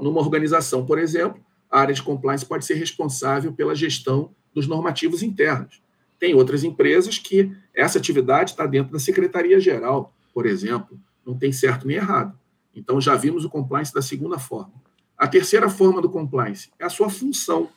[0.00, 5.22] Numa organização, por exemplo, a área de compliance pode ser responsável pela gestão dos normativos
[5.22, 5.82] internos.
[6.18, 10.98] Tem outras empresas que essa atividade está dentro da secretaria-geral, por exemplo.
[11.26, 12.38] Não tem certo nem errado.
[12.74, 14.72] Então, já vimos o compliance da segunda forma.
[15.16, 17.68] A terceira forma do compliance é a sua função.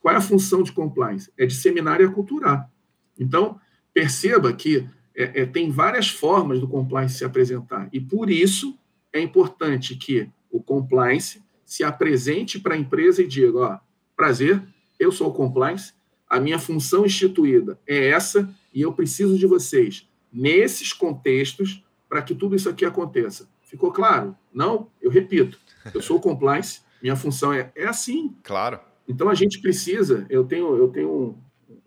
[0.00, 1.32] Qual é a função de compliance?
[1.36, 2.70] É disseminar e aculturar.
[3.18, 3.58] Então,
[3.92, 7.88] perceba que é, é, tem várias formas do compliance se apresentar.
[7.92, 8.78] E por isso
[9.12, 13.78] é importante que o compliance se apresente para a empresa e diga: ó,
[14.14, 14.62] prazer,
[14.98, 15.94] eu sou o compliance,
[16.28, 22.34] a minha função instituída é essa e eu preciso de vocês nesses contextos para que
[22.34, 23.48] tudo isso aqui aconteça.
[23.62, 24.36] Ficou claro?
[24.52, 24.88] Não?
[25.00, 25.58] Eu repito,
[25.94, 28.36] eu sou o compliance, minha função é, é assim.
[28.42, 28.78] Claro.
[29.08, 31.38] Então a gente precisa, eu tenho, eu tenho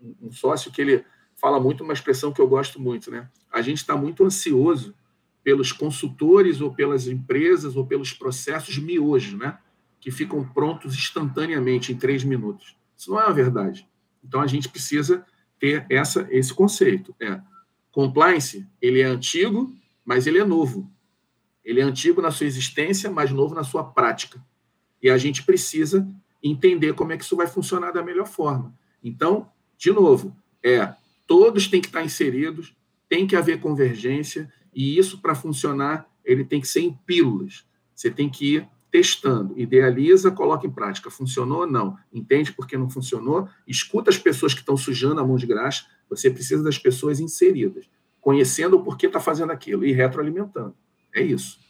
[0.02, 1.04] um, um sócio que ele
[1.40, 3.28] fala muito uma expressão que eu gosto muito, né?
[3.50, 4.94] A gente está muito ansioso
[5.42, 9.58] pelos consultores ou pelas empresas ou pelos processos miojos, né?
[10.00, 12.74] que ficam prontos instantaneamente em três minutos.
[12.96, 13.86] Isso não é a verdade.
[14.24, 15.24] Então a gente precisa
[15.58, 17.14] ter essa, esse conceito.
[17.20, 17.40] É,
[17.92, 19.72] compliance, ele é antigo,
[20.04, 20.90] mas ele é novo.
[21.62, 24.42] Ele é antigo na sua existência, mas novo na sua prática.
[25.02, 26.08] E a gente precisa
[26.42, 28.74] entender como é que isso vai funcionar da melhor forma.
[29.04, 30.94] Então, de novo, é
[31.30, 32.74] todos têm que estar inseridos,
[33.08, 37.64] tem que haver convergência, e isso, para funcionar, ele tem que ser em pílulas.
[37.94, 41.08] Você tem que ir testando, idealiza, coloca em prática.
[41.08, 41.68] Funcionou?
[41.68, 41.96] Não.
[42.12, 43.48] Entende por que não funcionou?
[43.64, 45.86] Escuta as pessoas que estão sujando a mão de graxa.
[46.08, 47.88] Você precisa das pessoas inseridas,
[48.20, 50.74] conhecendo o porquê está fazendo aquilo e retroalimentando.
[51.14, 51.60] É isso.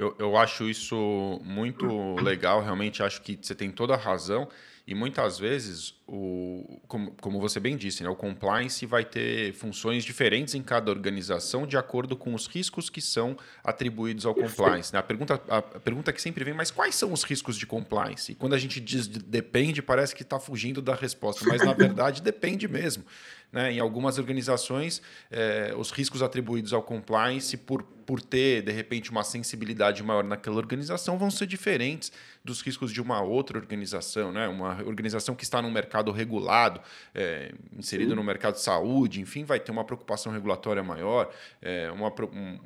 [0.00, 4.48] Eu, eu acho isso muito legal, realmente acho que você tem toda a razão.
[4.86, 10.02] E muitas vezes, o, como, como você bem disse, né, o compliance vai ter funções
[10.02, 14.90] diferentes em cada organização de acordo com os riscos que são atribuídos ao compliance.
[14.90, 14.98] Né?
[14.98, 18.32] A, pergunta, a, pergunta que sempre vem, mas quais são os riscos de compliance?
[18.32, 22.22] E quando a gente diz depende, parece que está fugindo da resposta, mas na verdade
[22.22, 23.04] depende mesmo.
[23.52, 23.74] Né?
[23.74, 29.22] Em algumas organizações, eh, os riscos atribuídos ao compliance, por, por ter, de repente, uma
[29.22, 32.10] sensibilidade maior naquela organização, vão ser diferentes
[32.44, 34.48] dos riscos de uma outra organização, né?
[34.48, 36.80] uma organização que está num mercado regulado,
[37.14, 38.16] é, inserido Sim.
[38.16, 42.12] no mercado de saúde, enfim, vai ter uma preocupação regulatória maior, é, uma,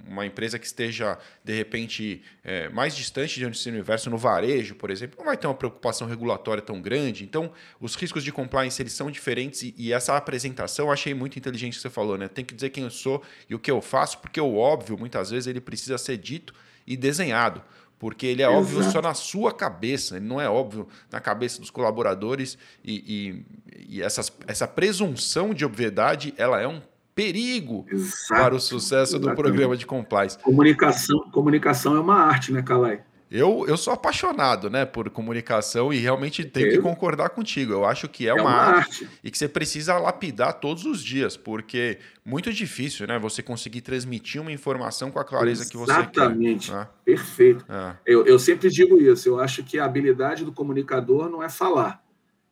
[0.07, 4.75] uma empresa que esteja, de repente, é, mais distante de onde se universo, no varejo,
[4.77, 7.23] por exemplo, não vai ter uma preocupação regulatória tão grande.
[7.23, 11.39] Então, os riscos de compliance eles são diferentes e, e essa apresentação eu achei muito
[11.39, 12.29] inteligente que você falou, né?
[12.29, 15.31] Tem que dizer quem eu sou e o que eu faço, porque o óbvio, muitas
[15.31, 16.55] vezes, ele precisa ser dito
[16.87, 17.63] e desenhado
[17.99, 18.59] porque ele é Exato.
[18.61, 23.97] óbvio só na sua cabeça, ele não é óbvio na cabeça dos colaboradores e, e,
[23.97, 26.83] e essas, essa presunção de obviedade ela é um
[27.15, 28.43] perigo Exato.
[28.43, 29.37] para o sucesso Exatamente.
[29.37, 30.39] do programa de compliance.
[30.39, 33.01] Comunicação, comunicação é uma arte, né, Calai?
[33.37, 36.73] Eu, eu sou apaixonado né, por comunicação e realmente tenho eu?
[36.75, 37.73] que concordar contigo.
[37.73, 40.87] Eu acho que é, é uma, uma arte, arte, e que você precisa lapidar todos
[40.87, 45.73] os dias, porque muito difícil né, você conseguir transmitir uma informação com a clareza Exatamente.
[45.73, 46.21] que você quer.
[46.21, 46.73] Exatamente.
[46.73, 46.89] Né?
[47.05, 47.67] Perfeito.
[47.69, 47.97] É.
[48.07, 49.29] Eu, eu sempre digo isso.
[49.29, 52.05] Eu acho que a habilidade do comunicador não é falar,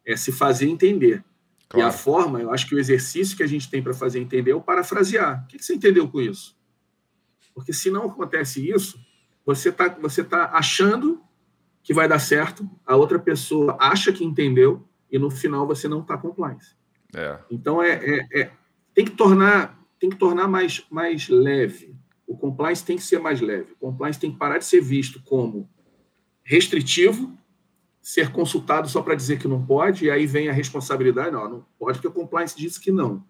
[0.05, 1.23] é se fazer entender.
[1.69, 1.87] Claro.
[1.87, 4.51] E a forma, eu acho que o exercício que a gente tem para fazer entender
[4.51, 5.45] é o parafrasear.
[5.45, 6.57] O que você entendeu com isso?
[7.55, 8.99] Porque se não acontece isso
[9.45, 11.23] você está você tá achando
[11.83, 16.01] que vai dar certo, a outra pessoa acha que entendeu e no final você não
[16.01, 16.77] está compliance.
[17.15, 17.39] É.
[17.51, 18.51] Então é, é, é,
[18.95, 21.95] tem que tornar tem que tornar mais, mais leve.
[22.27, 23.73] O compliance tem que ser mais leve.
[23.75, 25.71] O compliance tem que parar de ser visto como
[26.43, 27.39] restritivo,
[28.01, 31.31] ser consultado só para dizer que não pode, e aí vem a responsabilidade.
[31.31, 33.25] Não, não pode, porque o compliance disse que não.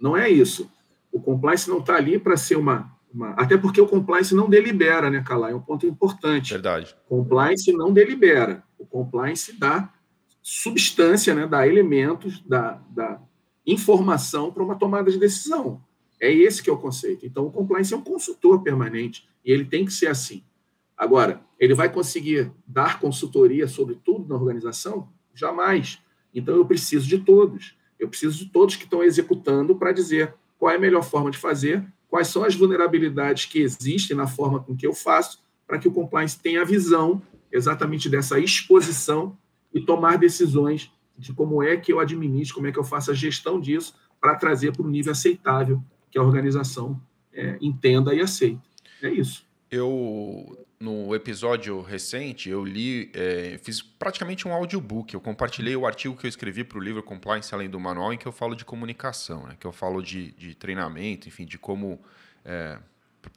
[0.00, 0.72] Não é isso.
[1.12, 5.08] O compliance não está ali para ser uma uma, até porque o compliance não delibera,
[5.08, 5.52] né, Calai?
[5.52, 6.52] É um ponto importante.
[6.52, 6.96] Verdade.
[7.08, 8.64] Compliance não delibera.
[8.76, 9.92] O compliance dá
[10.42, 13.20] substância, né, dá elementos, dá, dá
[13.64, 15.80] informação para uma tomada de decisão.
[16.20, 17.24] É esse que é o conceito.
[17.24, 20.42] Então, o compliance é um consultor permanente e ele tem que ser assim.
[20.96, 25.08] Agora, ele vai conseguir dar consultoria sobre tudo na organização?
[25.32, 26.00] Jamais.
[26.34, 27.76] Então, eu preciso de todos.
[27.98, 31.38] Eu preciso de todos que estão executando para dizer qual é a melhor forma de
[31.38, 35.88] fazer quais são as vulnerabilidades que existem na forma com que eu faço, para que
[35.88, 39.36] o compliance tenha a visão exatamente dessa exposição
[39.74, 43.14] e tomar decisões de como é que eu administro, como é que eu faço a
[43.14, 48.62] gestão disso para trazer para um nível aceitável que a organização é, entenda e aceite.
[49.02, 49.44] É isso.
[49.68, 55.14] Eu, no episódio recente, eu li, é, fiz praticamente um audiobook.
[55.14, 58.18] Eu compartilhei o artigo que eu escrevi para o livro Compliance Além do Manual, em
[58.18, 59.56] que eu falo de comunicação, né?
[59.58, 61.98] que eu falo de, de treinamento, enfim, de como
[62.44, 62.78] é,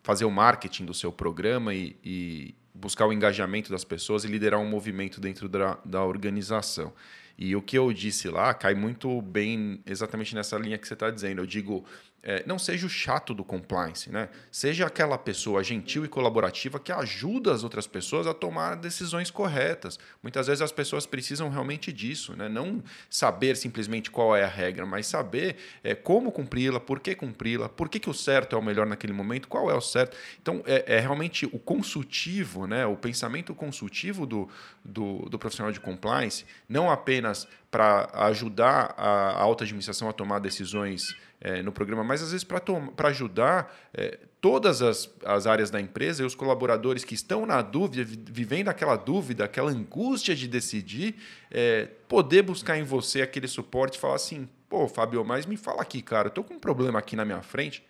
[0.04, 4.60] fazer o marketing do seu programa e, e, buscar o engajamento das pessoas e liderar
[4.60, 6.94] um movimento dentro da, da organização.
[7.38, 11.10] E o que eu disse lá cai muito bem exatamente nessa linha que você está
[11.10, 11.42] dizendo.
[11.42, 11.86] Eu digo,
[12.28, 14.28] é, não seja o chato do compliance, né?
[14.52, 19.98] Seja aquela pessoa gentil e colaborativa que ajuda as outras pessoas a tomar decisões corretas.
[20.22, 22.50] Muitas vezes as pessoas precisam realmente disso, né?
[22.50, 27.70] Não saber simplesmente qual é a regra, mas saber é, como cumpri-la, por que cumpri-la,
[27.70, 30.18] por que, que o certo é o melhor naquele momento, qual é o certo.
[30.42, 32.86] Então, é, é realmente o consultivo, né?
[32.86, 34.50] O pensamento consultivo do,
[34.84, 41.15] do, do profissional de compliance, não apenas para ajudar a alta administração a tomar decisões
[41.39, 46.23] é, no programa, mas às vezes para ajudar é, todas as, as áreas da empresa
[46.23, 51.15] e os colaboradores que estão na dúvida, vivendo aquela dúvida, aquela angústia de decidir,
[51.51, 55.82] é, poder buscar em você aquele suporte e falar assim: pô, Fábio, mas me fala
[55.82, 57.84] aqui, cara, eu estou com um problema aqui na minha frente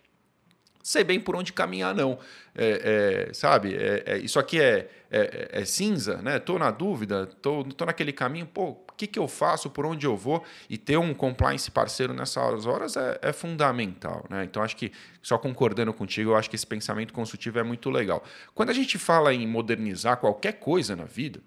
[0.88, 2.18] sei bem por onde caminhar, não.
[2.54, 6.38] É, é, sabe, é, é isso aqui é, é, é cinza, né?
[6.38, 10.16] Estou na dúvida, tô, tô naquele caminho, pô, que, que eu faço, por onde eu
[10.16, 10.44] vou?
[10.68, 14.44] E ter um compliance parceiro nessas horas é, é fundamental, né?
[14.44, 18.22] Então, acho que, só concordando contigo, eu acho que esse pensamento consultivo é muito legal.
[18.54, 21.40] Quando a gente fala em modernizar qualquer coisa na vida,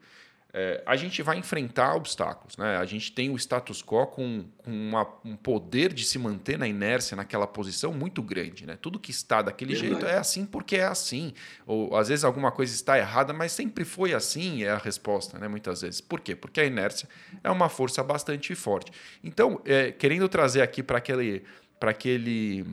[0.53, 2.57] é, a gente vai enfrentar obstáculos.
[2.57, 2.77] Né?
[2.77, 6.67] A gente tem o status quo com, com uma, um poder de se manter na
[6.67, 8.65] inércia, naquela posição muito grande.
[8.65, 8.77] Né?
[8.81, 9.93] Tudo que está daquele Verdade.
[9.93, 11.33] jeito é assim porque é assim.
[11.65, 15.47] Ou às vezes alguma coisa está errada, mas sempre foi assim, é a resposta, né?
[15.47, 16.01] muitas vezes.
[16.01, 16.35] Por quê?
[16.35, 17.07] Porque a inércia
[17.43, 18.91] é uma força bastante forte.
[19.23, 21.43] Então, é, querendo trazer aqui para aquele,
[21.79, 22.65] aquele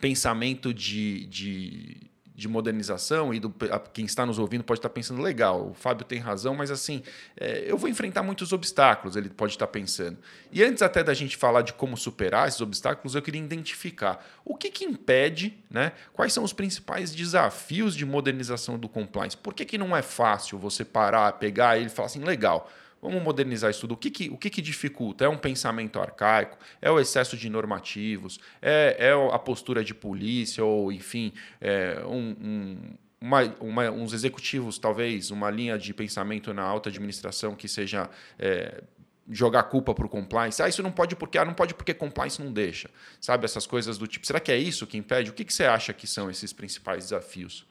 [0.00, 5.22] pensamento de, de de modernização e do, a, quem está nos ouvindo pode estar pensando
[5.22, 7.02] legal, o Fábio tem razão, mas assim
[7.36, 10.18] é, eu vou enfrentar muitos obstáculos, ele pode estar pensando.
[10.50, 14.56] E antes até da gente falar de como superar esses obstáculos, eu queria identificar o
[14.56, 15.92] que, que impede, né?
[16.12, 19.36] Quais são os principais desafios de modernização do compliance?
[19.36, 22.70] Por que, que não é fácil você parar, pegar ele e falar assim, legal?
[23.04, 23.92] Vamos modernizar isso tudo.
[23.92, 25.26] O que, que, o que, que dificulta?
[25.26, 26.56] É um pensamento arcaico?
[26.80, 28.40] É o excesso de normativos?
[28.62, 30.64] É, é a postura de polícia?
[30.64, 32.78] Ou, enfim, é um, um
[33.20, 38.82] uma, uma, uns executivos, talvez, uma linha de pensamento na alta administração que seja é,
[39.30, 40.62] jogar culpa para o compliance.
[40.62, 42.88] Ah, isso não pode porque ah, não pode porque compliance não deixa.
[43.20, 44.26] Sabe, essas coisas do tipo.
[44.26, 45.28] Será que é isso que impede?
[45.28, 47.66] O que, que você acha que são esses principais desafios?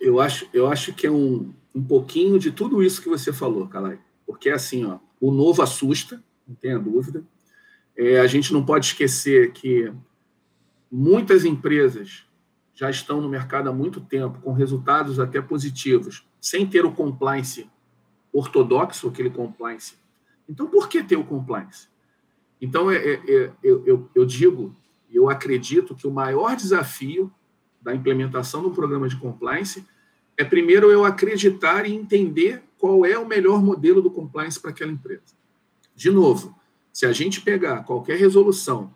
[0.00, 3.66] Eu acho, eu acho que é um, um pouquinho de tudo isso que você falou,
[3.68, 3.98] Calai.
[4.26, 7.24] Porque, assim, ó, o novo assusta, não tenha dúvida.
[7.96, 9.92] É, a gente não pode esquecer que
[10.90, 12.26] muitas empresas
[12.74, 17.70] já estão no mercado há muito tempo, com resultados até positivos, sem ter o compliance
[18.32, 19.94] ortodoxo, aquele compliance.
[20.48, 21.88] Então, por que ter o compliance?
[22.60, 24.74] Então, é, é, é eu, eu, eu digo,
[25.10, 27.32] eu acredito que o maior desafio
[27.80, 29.86] da implementação um programa de compliance
[30.36, 34.92] é, primeiro, eu acreditar e entender qual é o melhor modelo do compliance para aquela
[34.92, 35.34] empresa.
[35.96, 36.54] De novo,
[36.92, 38.92] se a gente pegar qualquer resolução,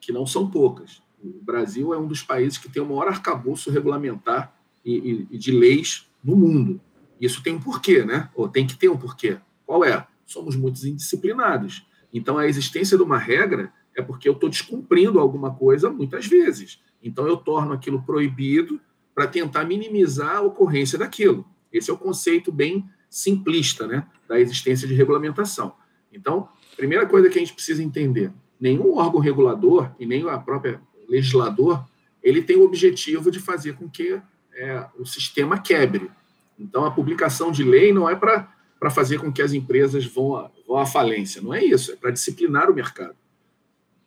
[0.00, 3.70] que não são poucas, o Brasil é um dos países que tem o maior arcabouço
[3.70, 6.80] regulamentar e, e de leis no mundo.
[7.20, 8.30] Isso tem um porquê, né?
[8.34, 9.36] Ou tem que ter um porquê.
[9.66, 10.06] Qual é?
[10.24, 11.86] Somos muito indisciplinados.
[12.10, 16.80] Então, a existência de uma regra é porque eu estou descumprindo alguma coisa muitas vezes.
[17.02, 18.80] Então, eu torno aquilo proibido
[19.14, 21.46] para tentar minimizar a ocorrência daquilo.
[21.70, 25.74] Esse é o conceito bem simplista né, da existência de regulamentação.
[26.12, 30.80] Então, primeira coisa que a gente precisa entender: nenhum órgão regulador e nem a própria
[31.08, 31.82] legislador
[32.22, 34.20] ele tem o objetivo de fazer com que
[34.54, 36.10] é, o sistema quebre.
[36.58, 40.50] Então, a publicação de lei não é para fazer com que as empresas vão, a,
[40.66, 43.16] vão à falência, não é isso, é para disciplinar o mercado.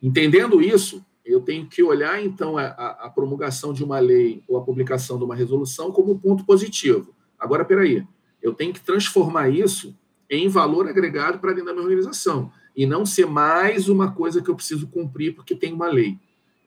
[0.01, 4.63] Entendendo isso, eu tenho que olhar, então, a, a promulgação de uma lei ou a
[4.63, 7.15] publicação de uma resolução como um ponto positivo.
[7.39, 8.05] Agora, peraí,
[8.41, 9.95] eu tenho que transformar isso
[10.29, 14.49] em valor agregado para dentro da minha organização e não ser mais uma coisa que
[14.49, 16.17] eu preciso cumprir porque tem uma lei.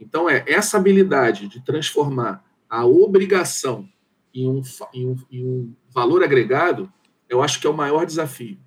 [0.01, 3.89] Então, é essa habilidade de transformar a obrigação
[4.35, 4.63] em um,
[4.93, 6.93] em um, em um valor agregado,
[7.29, 8.59] eu acho que é o maior desafio.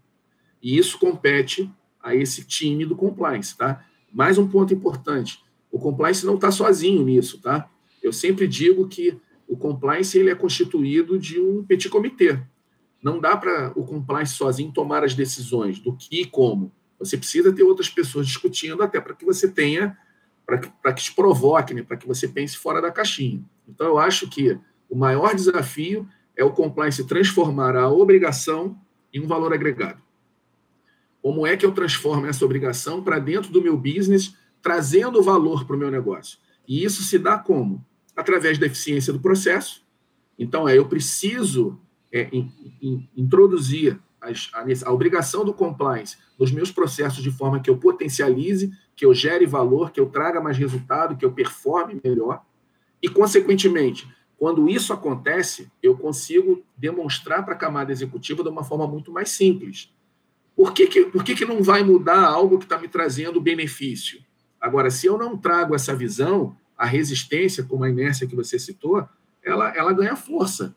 [0.61, 1.69] E isso compete
[2.01, 3.83] a esse time do compliance, tá?
[4.11, 7.69] Mais um ponto importante: o compliance não está sozinho nisso, tá?
[8.01, 12.39] Eu sempre digo que o compliance ele é constituído de um petit comitê.
[13.01, 16.71] Não dá para o compliance sozinho tomar as decisões do que e como.
[16.99, 19.97] Você precisa ter outras pessoas discutindo até para que você tenha,
[20.45, 21.83] para que, que te provoque, né?
[21.83, 23.43] para que você pense fora da caixinha.
[23.67, 24.57] Então, eu acho que
[24.89, 28.79] o maior desafio é o compliance transformar a obrigação
[29.13, 30.01] em um valor agregado.
[31.21, 35.75] Como é que eu transformo essa obrigação para dentro do meu business, trazendo valor para
[35.75, 36.37] o meu negócio?
[36.67, 37.83] E isso se dá como?
[38.15, 39.83] Através da eficiência do processo.
[40.37, 41.79] Então, é, eu preciso
[42.15, 42.49] é, in,
[42.81, 47.77] in, introduzir as, a, a obrigação do compliance nos meus processos de forma que eu
[47.77, 52.41] potencialize, que eu gere valor, que eu traga mais resultado, que eu performe melhor.
[53.01, 54.07] E, consequentemente,
[54.37, 59.31] quando isso acontece, eu consigo demonstrar para a camada executiva de uma forma muito mais
[59.31, 59.93] simples.
[60.55, 64.23] Por que, que, por que, que não vai mudar algo que está me trazendo benefício?
[64.59, 69.05] Agora, se eu não trago essa visão, a resistência, como a inércia que você citou,
[69.43, 70.73] ela, ela ganha força.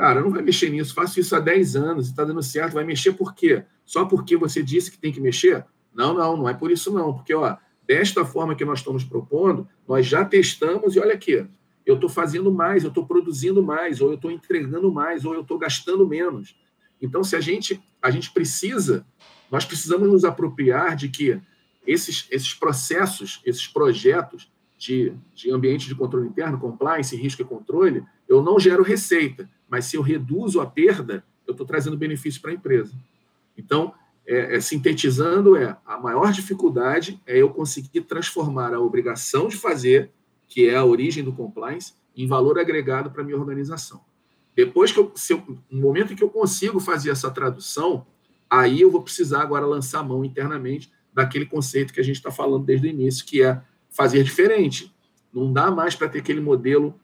[0.00, 3.12] Cara, não vai mexer nisso, faço isso há 10 anos, está dando certo, vai mexer
[3.12, 3.64] por quê?
[3.84, 5.62] Só porque você disse que tem que mexer?
[5.94, 9.68] Não, não, não é por isso não, porque ó, desta forma que nós estamos propondo,
[9.86, 11.46] nós já testamos e olha aqui,
[11.84, 15.42] eu estou fazendo mais, eu estou produzindo mais, ou eu estou entregando mais, ou eu
[15.42, 16.56] estou gastando menos.
[17.02, 19.04] Então, se a gente, a gente precisa,
[19.50, 21.38] nós precisamos nos apropriar de que
[21.86, 28.02] esses, esses processos, esses projetos de, de ambiente de controle interno, compliance, risco e controle,
[28.26, 32.50] eu não gero receita, mas se eu reduzo a perda, eu estou trazendo benefício para
[32.50, 32.92] a empresa.
[33.56, 33.94] Então,
[34.26, 40.10] é, é, sintetizando, é a maior dificuldade é eu conseguir transformar a obrigação de fazer,
[40.48, 44.00] que é a origem do compliance, em valor agregado para a minha organização.
[44.54, 48.06] Depois que eu, se eu, no momento em que eu consigo fazer essa tradução,
[48.48, 52.30] aí eu vou precisar agora lançar a mão internamente daquele conceito que a gente está
[52.30, 54.92] falando desde o início, que é fazer diferente.
[55.32, 56.94] Não dá mais para ter aquele modelo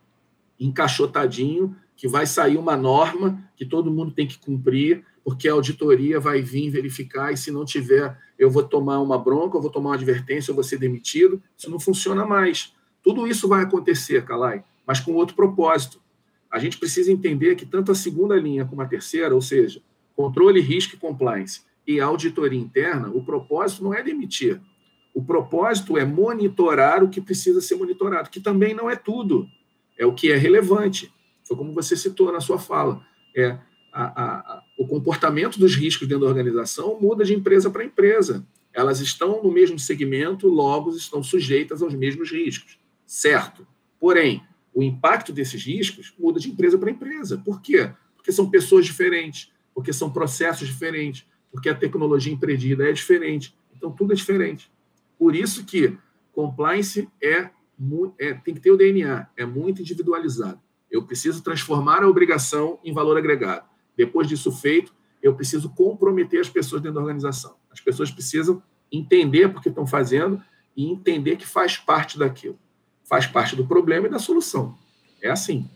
[0.59, 6.21] encaixotadinho que vai sair uma norma que todo mundo tem que cumprir, porque a auditoria
[6.21, 9.91] vai vir verificar e se não tiver, eu vou tomar uma bronca, eu vou tomar
[9.91, 11.43] uma advertência, eu vou ser demitido.
[11.57, 12.73] Isso não funciona mais.
[13.03, 16.01] Tudo isso vai acontecer, Calai, mas com outro propósito
[16.51, 19.81] a gente precisa entender que tanto a segunda linha como a terceira, ou seja,
[20.15, 24.61] controle, risco e compliance e auditoria interna, o propósito não é demitir.
[25.15, 29.49] O propósito é monitorar o que precisa ser monitorado, que também não é tudo,
[29.99, 31.13] é o que é relevante.
[31.47, 33.05] Foi como você citou na sua fala.
[33.35, 33.59] É
[33.93, 38.47] a, a, o comportamento dos riscos dentro da organização muda de empresa para empresa.
[38.73, 42.79] Elas estão no mesmo segmento, logo estão sujeitas aos mesmos riscos.
[43.07, 43.67] Certo.
[43.99, 44.43] Porém,
[44.75, 47.39] o impacto desses riscos muda de empresa para empresa.
[47.39, 47.91] Por quê?
[48.15, 53.57] Porque são pessoas diferentes, porque são processos diferentes, porque a tecnologia empreendida é diferente.
[53.75, 54.71] Então, tudo é diferente.
[55.19, 55.97] Por isso que
[56.33, 57.49] compliance é,
[58.19, 60.61] é, tem que ter o DNA, é muito individualizado.
[60.91, 63.67] Eu preciso transformar a obrigação em valor agregado.
[63.97, 67.57] Depois disso feito, eu preciso comprometer as pessoas dentro da organização.
[67.71, 68.63] As pessoas precisam
[68.93, 70.41] entender por que estão fazendo
[70.77, 72.59] e entender que faz parte daquilo
[73.07, 74.77] faz parte do problema e da solução.
[75.23, 75.69] É assim.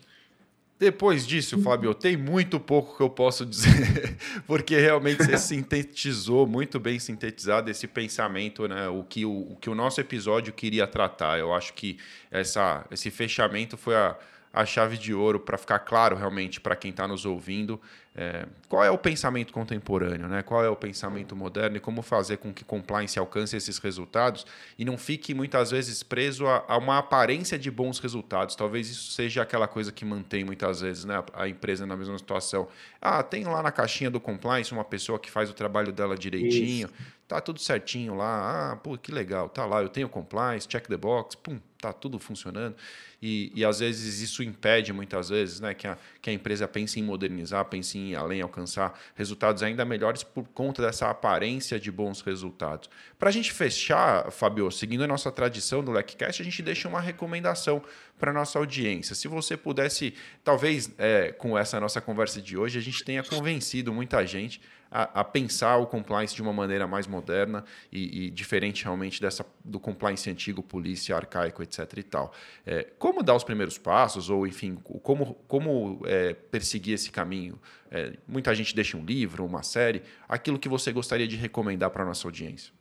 [0.79, 6.81] Depois disso, Fábio, tem muito pouco que eu posso dizer, porque realmente você sintetizou muito
[6.81, 8.89] bem sintetizado esse pensamento, né?
[8.89, 11.39] O que o, o que o nosso episódio queria tratar.
[11.39, 11.99] Eu acho que
[12.31, 14.17] essa, esse fechamento foi a,
[14.53, 17.81] a chave de ouro para ficar claro realmente para quem está nos ouvindo
[18.15, 20.43] é, qual é o pensamento contemporâneo, né?
[20.43, 24.45] qual é o pensamento moderno e como fazer com que compliance alcance esses resultados
[24.77, 28.57] e não fique muitas vezes preso a, a, uma aparência de bons resultados.
[28.57, 31.23] Talvez isso seja aquela coisa que mantém muitas vezes né?
[31.33, 32.67] a empresa na mesma situação.
[33.01, 36.89] Ah, tem lá na caixinha do compliance uma pessoa que faz o trabalho dela direitinho,
[36.89, 37.13] isso.
[37.29, 40.97] tá tudo certinho lá, ah, pô, que legal, tá lá, eu tenho compliance, check the
[40.97, 42.77] box, pum, tá tudo funcionando.
[43.23, 46.99] E, e às vezes isso impede, muitas vezes, né, que a, que a empresa pense
[46.99, 52.21] em modernizar, pense em além alcançar resultados ainda melhores por conta dessa aparência de bons
[52.21, 52.89] resultados.
[53.19, 57.01] Para a gente fechar, Fabio, seguindo a nossa tradição do LECCast, a gente deixa uma
[57.01, 57.83] recomendação
[58.19, 59.15] para nossa audiência.
[59.15, 60.15] Se você pudesse,
[60.45, 64.61] talvez é, com essa nossa conversa de hoje, a gente tenha convencido muita gente
[64.91, 69.47] a, a, pensar o compliance de uma maneira mais moderna e, e, diferente realmente dessa
[69.65, 71.93] do compliance antigo, polícia, arcaico, etc.
[71.97, 72.33] e tal.
[72.67, 77.59] É, como dar os primeiros passos ou, enfim, como, como é, perseguir esse caminho?
[77.91, 82.03] É, muita gente deixa um livro, uma série, aquilo que você gostaria de recomendar para
[82.03, 82.73] a nossa audiência.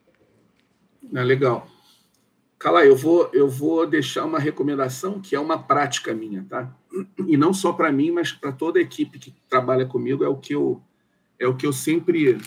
[1.14, 1.68] É legal.
[2.58, 6.70] Cala, eu vou, eu vou deixar uma recomendação que é uma prática minha, tá?
[7.26, 10.36] E não só para mim, mas para toda a equipe que trabalha comigo, é o
[10.36, 10.82] que eu
[11.40, 12.38] é o que eu sempre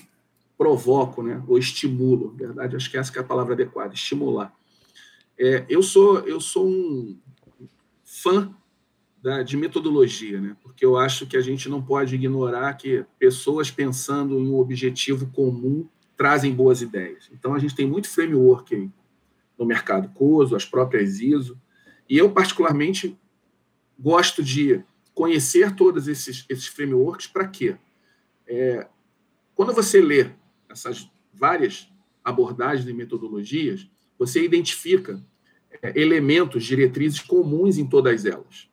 [0.56, 1.42] provoco, né?
[1.48, 2.76] ou estimulo, verdade?
[2.76, 4.54] Acho que essa que é a palavra adequada, estimular.
[5.38, 7.18] É, eu sou eu sou um
[8.04, 8.54] fã
[9.22, 10.56] da, de metodologia, né?
[10.62, 15.26] porque eu acho que a gente não pode ignorar que pessoas pensando em um objetivo
[15.28, 17.30] comum trazem boas ideias.
[17.32, 18.90] Então, a gente tem muito framework
[19.58, 21.58] no mercado COSO, as próprias ISO,
[22.08, 23.18] e eu, particularmente,
[23.98, 24.82] gosto de
[25.14, 27.76] conhecer todos esses, esses frameworks para quê?
[28.54, 28.86] É,
[29.54, 30.30] quando você lê
[30.68, 31.90] essas várias
[32.22, 33.88] abordagens e metodologias,
[34.18, 35.24] você identifica
[35.82, 38.68] é, elementos, diretrizes comuns em todas elas.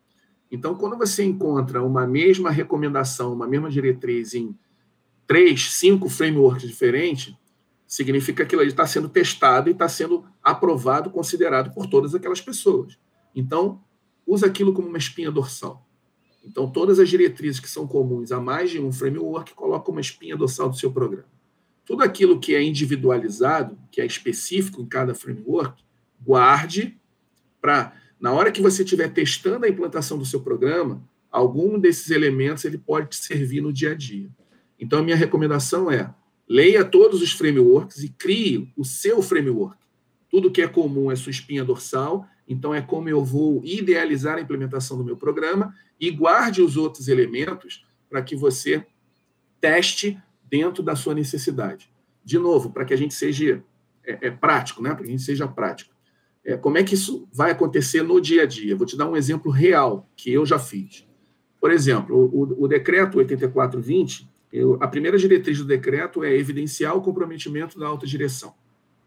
[0.51, 4.53] Então, quando você encontra uma mesma recomendação, uma mesma diretriz em
[5.25, 7.33] três, cinco frameworks diferentes,
[7.87, 12.99] significa que aquilo está sendo testado e está sendo aprovado, considerado por todas aquelas pessoas.
[13.33, 13.81] Então,
[14.27, 15.88] usa aquilo como uma espinha dorsal.
[16.49, 20.35] Então, todas as diretrizes que são comuns a mais de um framework, coloca uma espinha
[20.35, 21.29] dorsal do seu programa.
[21.85, 25.83] Tudo aquilo que é individualizado, que é específico em cada framework,
[26.19, 26.99] guarde
[27.61, 32.65] para, na hora que você estiver testando a implantação do seu programa, algum desses elementos
[32.65, 34.27] ele pode te servir no dia a dia.
[34.79, 36.11] Então, a minha recomendação é
[36.47, 39.77] leia todos os frameworks e crie o seu framework.
[40.31, 44.41] Tudo que é comum é sua espinha dorsal, então é como eu vou idealizar a
[44.41, 48.83] implementação do meu programa e guarde os outros elementos para que você
[49.61, 50.19] teste
[50.49, 51.93] dentro da sua necessidade.
[52.25, 53.63] De novo, para que a gente seja
[54.03, 54.89] é, é prático, né?
[54.89, 55.93] para que a gente seja prático.
[56.43, 58.75] É, como é que isso vai acontecer no dia a dia?
[58.75, 61.07] Vou te dar um exemplo real que eu já fiz.
[61.61, 67.01] Por exemplo, o, o decreto 8420, eu, a primeira diretriz do decreto é evidenciar o
[67.01, 68.55] comprometimento da alta direção.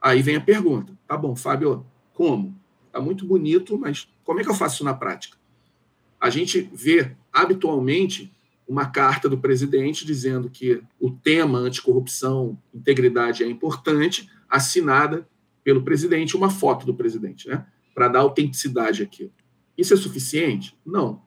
[0.00, 2.61] Aí vem a pergunta: tá bom, Fábio, como?
[2.92, 5.38] Tá muito bonito, mas como é que eu faço isso na prática?
[6.20, 8.30] A gente vê habitualmente
[8.68, 15.26] uma carta do presidente dizendo que o tema anticorrupção, integridade é importante, assinada
[15.64, 17.66] pelo presidente, uma foto do presidente, né?
[17.94, 19.32] Para dar autenticidade àquilo.
[19.76, 20.76] Isso é suficiente?
[20.84, 21.22] Não.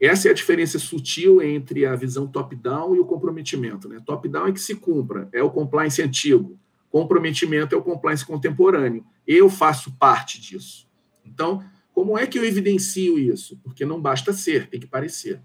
[0.00, 3.88] Essa é a diferença sutil entre a visão top-down e o comprometimento.
[3.88, 4.00] Né?
[4.04, 6.58] Top-down é que se cumpra, é o compliance antigo.
[6.90, 9.04] Comprometimento é o compliance contemporâneo.
[9.26, 10.85] Eu faço parte disso.
[11.26, 11.62] Então,
[11.92, 13.58] como é que eu evidencio isso?
[13.62, 15.40] Porque não basta ser, tem que parecer.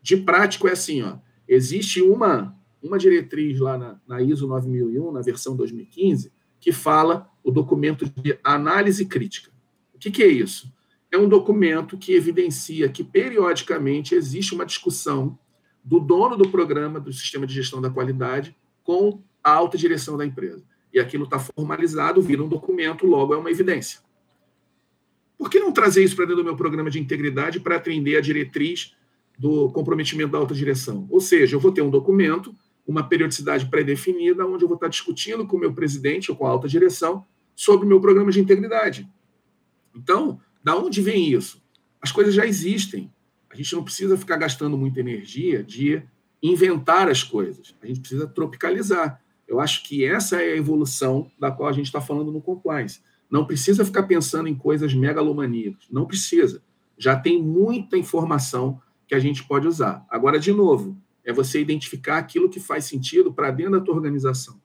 [0.00, 5.20] De prático é assim, ó, existe uma, uma diretriz lá na, na ISO 9001, na
[5.20, 9.50] versão 2015, que fala o documento de análise crítica.
[9.94, 10.72] O que, que é isso?
[11.10, 15.38] É um documento que evidencia que, periodicamente, existe uma discussão
[15.82, 18.54] do dono do programa do sistema de gestão da qualidade
[18.84, 20.64] com a alta direção da empresa.
[20.92, 24.00] E aquilo está formalizado, vira um documento, logo é uma evidência.
[25.38, 28.20] Por que não trazer isso para dentro do meu programa de integridade para atender a
[28.20, 28.94] diretriz
[29.38, 31.06] do comprometimento da alta direção?
[31.08, 32.52] Ou seja, eu vou ter um documento
[32.88, 36.50] uma periodicidade pré-definida, onde eu vou estar discutindo com o meu presidente ou com a
[36.50, 39.06] alta direção sobre o meu programa de integridade.
[39.94, 41.62] Então, da onde vem isso?
[42.00, 43.12] As coisas já existem.
[43.50, 46.02] A gente não precisa ficar gastando muita energia de
[46.42, 47.74] inventar as coisas.
[47.82, 49.20] A gente precisa tropicalizar.
[49.46, 53.02] Eu acho que essa é a evolução da qual a gente está falando no compliance.
[53.30, 55.86] Não precisa ficar pensando em coisas megalomaníacas.
[55.90, 56.62] Não precisa.
[56.96, 60.04] Já tem muita informação que a gente pode usar.
[60.10, 64.60] Agora, de novo, é você identificar aquilo que faz sentido para dentro da tua organização.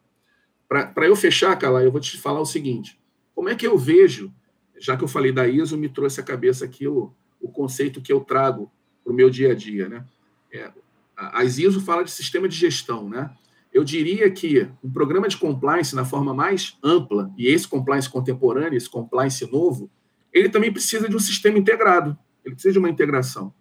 [0.67, 2.99] Para eu fechar, Cala, eu vou te falar o seguinte:
[3.35, 4.33] como é que eu vejo,
[4.79, 8.11] já que eu falei da ISO, me trouxe à cabeça aqui o, o conceito que
[8.11, 8.71] eu trago
[9.03, 10.05] para o meu dia a dia, né?
[10.51, 10.71] É,
[11.15, 13.29] as ISO fala de sistema de gestão, né?
[13.73, 18.77] Eu diria que um programa de compliance na forma mais ampla, e esse compliance contemporâneo,
[18.77, 19.89] esse compliance novo,
[20.31, 23.53] ele também precisa de um sistema integrado, ele precisa de uma integração.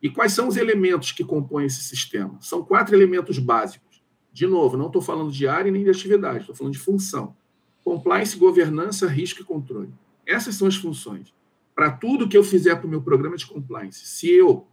[0.00, 2.38] E quais são os elementos que compõem esse sistema?
[2.40, 4.02] São quatro elementos básicos.
[4.32, 7.34] De novo, não estou falando de área nem de atividade, estou falando de função.
[7.82, 9.92] Compliance, governança, risco e controle.
[10.24, 11.34] Essas são as funções.
[11.74, 14.66] Para tudo que eu fizer para o meu programa de compliance, se eu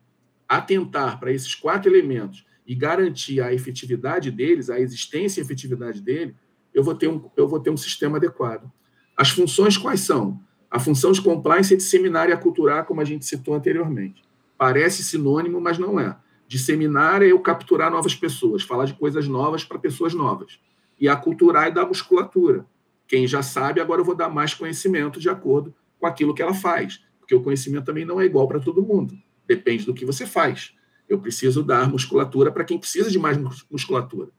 [0.48, 6.36] atentar para esses quatro elementos e garantir a efetividade deles, a existência e efetividade dele,
[6.74, 8.72] eu vou ter um, eu vou ter um sistema adequado.
[9.16, 10.40] As funções quais são?
[10.72, 14.24] A função de compliance é disseminar e aculturar, como a gente citou anteriormente.
[14.58, 16.18] Parece sinônimo, mas não é.
[16.48, 20.60] Disseminar é eu capturar novas pessoas, falar de coisas novas para pessoas novas.
[21.00, 22.66] E aculturar é dar musculatura.
[23.08, 26.54] Quem já sabe, agora eu vou dar mais conhecimento de acordo com aquilo que ela
[26.54, 27.04] faz.
[27.20, 29.16] Porque o conhecimento também não é igual para todo mundo.
[29.48, 30.74] Depende do que você faz.
[31.08, 33.38] Eu preciso dar musculatura para quem precisa de mais
[33.70, 34.30] musculatura.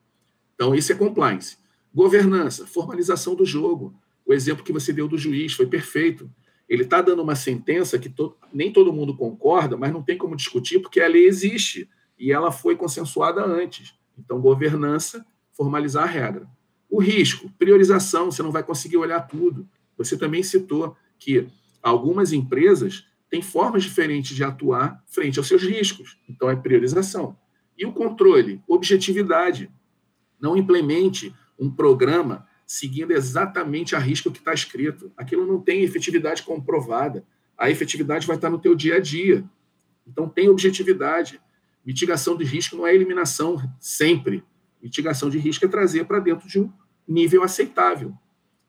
[0.55, 1.59] Então, isso é compliance.
[1.95, 3.95] Governança, formalização do jogo.
[4.27, 6.31] O exemplo que você deu do juiz foi perfeito.
[6.69, 10.37] Ele está dando uma sentença que to nem todo mundo concorda, mas não tem como
[10.37, 11.89] discutir, porque a lei existe
[12.19, 13.95] e ela foi consensuada antes.
[14.19, 16.49] Então, governança, formalizar a regra.
[16.89, 19.69] O risco, priorização, você não vai conseguir olhar tudo.
[19.97, 21.47] Você também citou que
[21.83, 26.16] algumas empresas tem formas diferentes de atuar frente aos seus riscos.
[26.28, 27.37] Então, é priorização.
[27.76, 29.68] E o controle, objetividade.
[30.41, 35.11] Não implemente um programa seguindo exatamente a risco que está escrito.
[35.16, 37.26] Aquilo não tem efetividade comprovada.
[37.59, 39.45] A efetividade vai estar no teu dia a dia.
[40.07, 41.41] Então, tem objetividade.
[41.85, 44.45] Mitigação de risco não é eliminação sempre.
[44.80, 46.70] Mitigação de risco é trazer para dentro de um
[47.09, 48.14] nível aceitável.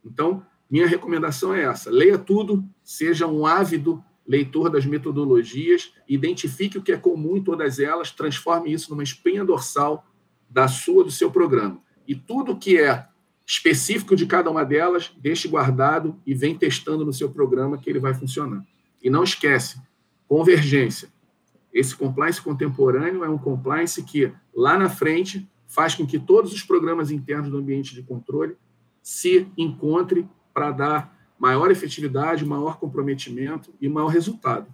[0.04, 6.82] Então, minha recomendação é essa: leia tudo, seja um ávido leitor das metodologias, identifique o
[6.82, 10.06] que é comum em todas elas, transforme isso numa espinha dorsal
[10.50, 11.80] da sua, do seu programa.
[12.08, 13.08] E tudo que é
[13.46, 18.00] específico de cada uma delas, deixe guardado e vem testando no seu programa que ele
[18.00, 18.66] vai funcionar.
[19.02, 19.80] E não esquece,
[20.28, 21.10] convergência.
[21.72, 26.64] Esse compliance contemporâneo é um compliance que, lá na frente, faz com que todos os
[26.64, 28.56] programas internos do ambiente de controle
[29.04, 34.68] se encontrem para dar maior efetividade, maior comprometimento e maior resultado.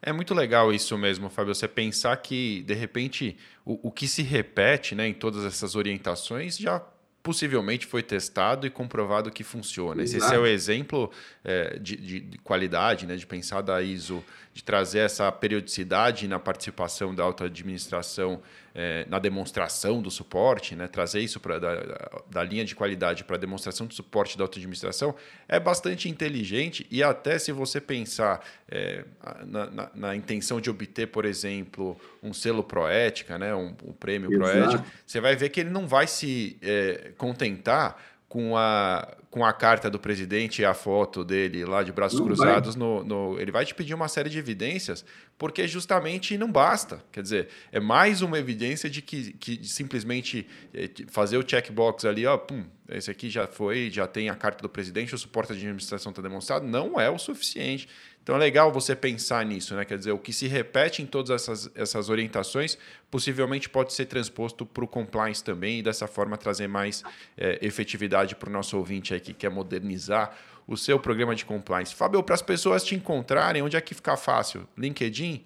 [0.00, 1.54] É muito legal isso mesmo, Fábio.
[1.54, 6.58] Você pensar que, de repente, o, o que se repete né, em todas essas orientações
[6.58, 6.82] já
[7.22, 10.02] possivelmente foi testado e comprovado que funciona.
[10.02, 10.24] Exato.
[10.24, 11.10] Esse é o exemplo
[11.44, 16.40] é, de, de, de, qualidade, né, de pensar da ISO, de trazer essa periodicidade na
[16.40, 18.42] participação da alta administração
[18.74, 23.36] é, na demonstração do suporte, né, trazer isso pra, da, da linha de qualidade para
[23.36, 25.14] a demonstração do suporte da auto-administração
[25.46, 29.04] é bastante inteligente e até se você pensar é,
[29.46, 34.30] na, na, na, intenção de obter, por exemplo, um selo Proética, né, um, um prêmio
[34.30, 39.52] Proética, você vai ver que ele não vai se é, contentar com a, com a
[39.52, 43.52] carta do presidente e a foto dele lá de braços não cruzados, no, no, ele
[43.52, 45.04] vai te pedir uma série de evidências,
[45.36, 47.04] porque justamente não basta.
[47.12, 52.24] Quer dizer, é mais uma evidência de que, que simplesmente eh, fazer o checkbox ali,
[52.24, 55.58] ó, pum, esse aqui já foi, já tem a carta do presidente, o suporte de
[55.58, 57.86] administração está demonstrado, não é o suficiente.
[58.22, 59.84] Então é legal você pensar nisso, né?
[59.84, 62.78] Quer dizer, o que se repete em todas essas, essas orientações
[63.10, 67.02] possivelmente pode ser transposto para o compliance também e dessa forma trazer mais
[67.36, 70.36] é, efetividade para o nosso ouvinte aí que quer modernizar
[70.68, 71.94] o seu programa de compliance.
[71.94, 74.68] Fábio, para as pessoas te encontrarem, onde é que fica fácil?
[74.78, 75.42] LinkedIn?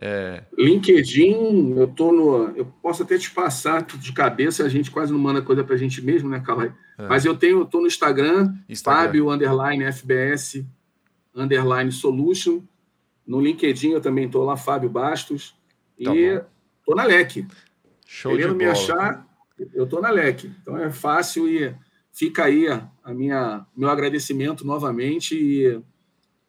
[0.00, 0.44] É...
[0.56, 2.56] LinkedIn, eu tô no.
[2.56, 5.78] Eu posso até te passar de cabeça, a gente quase não manda coisa para a
[5.78, 6.72] gente mesmo, né, Carlos?
[6.96, 7.06] É.
[7.08, 9.02] Mas eu tenho, eu tô no Instagram, Instagram.
[9.02, 10.64] Fábio underline FBS
[11.34, 12.62] underline solution.
[13.26, 15.54] No LinkedIn eu também estou lá, Fábio Bastos.
[16.02, 16.42] Tá e
[16.80, 17.46] estou na LEC.
[18.06, 19.26] Show Querendo me achar,
[19.72, 20.50] eu estou na LEC.
[20.60, 21.74] Então é fácil e
[22.12, 25.80] fica aí a minha meu agradecimento novamente e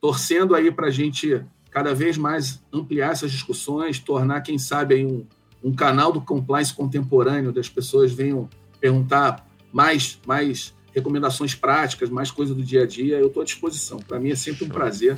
[0.01, 5.05] torcendo aí para a gente cada vez mais ampliar essas discussões, tornar, quem sabe, aí
[5.05, 5.25] um,
[5.63, 8.47] um canal do compliance contemporâneo, das pessoas venham
[8.79, 13.97] perguntar mais, mais recomendações práticas, mais coisa do dia a dia, eu estou à disposição.
[13.99, 15.17] Para mim é sempre um prazer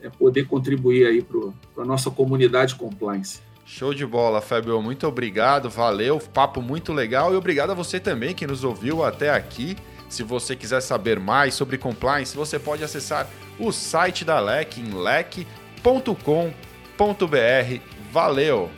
[0.00, 3.40] é, poder contribuir aí para a nossa comunidade compliance.
[3.66, 4.80] Show de bola, Fabio.
[4.82, 9.30] Muito obrigado, valeu, papo muito legal e obrigado a você também que nos ouviu até
[9.30, 9.76] aqui.
[10.08, 13.28] Se você quiser saber mais sobre compliance, você pode acessar
[13.58, 15.84] o site da LEC em lec.com.br.
[18.12, 18.70] Valeu!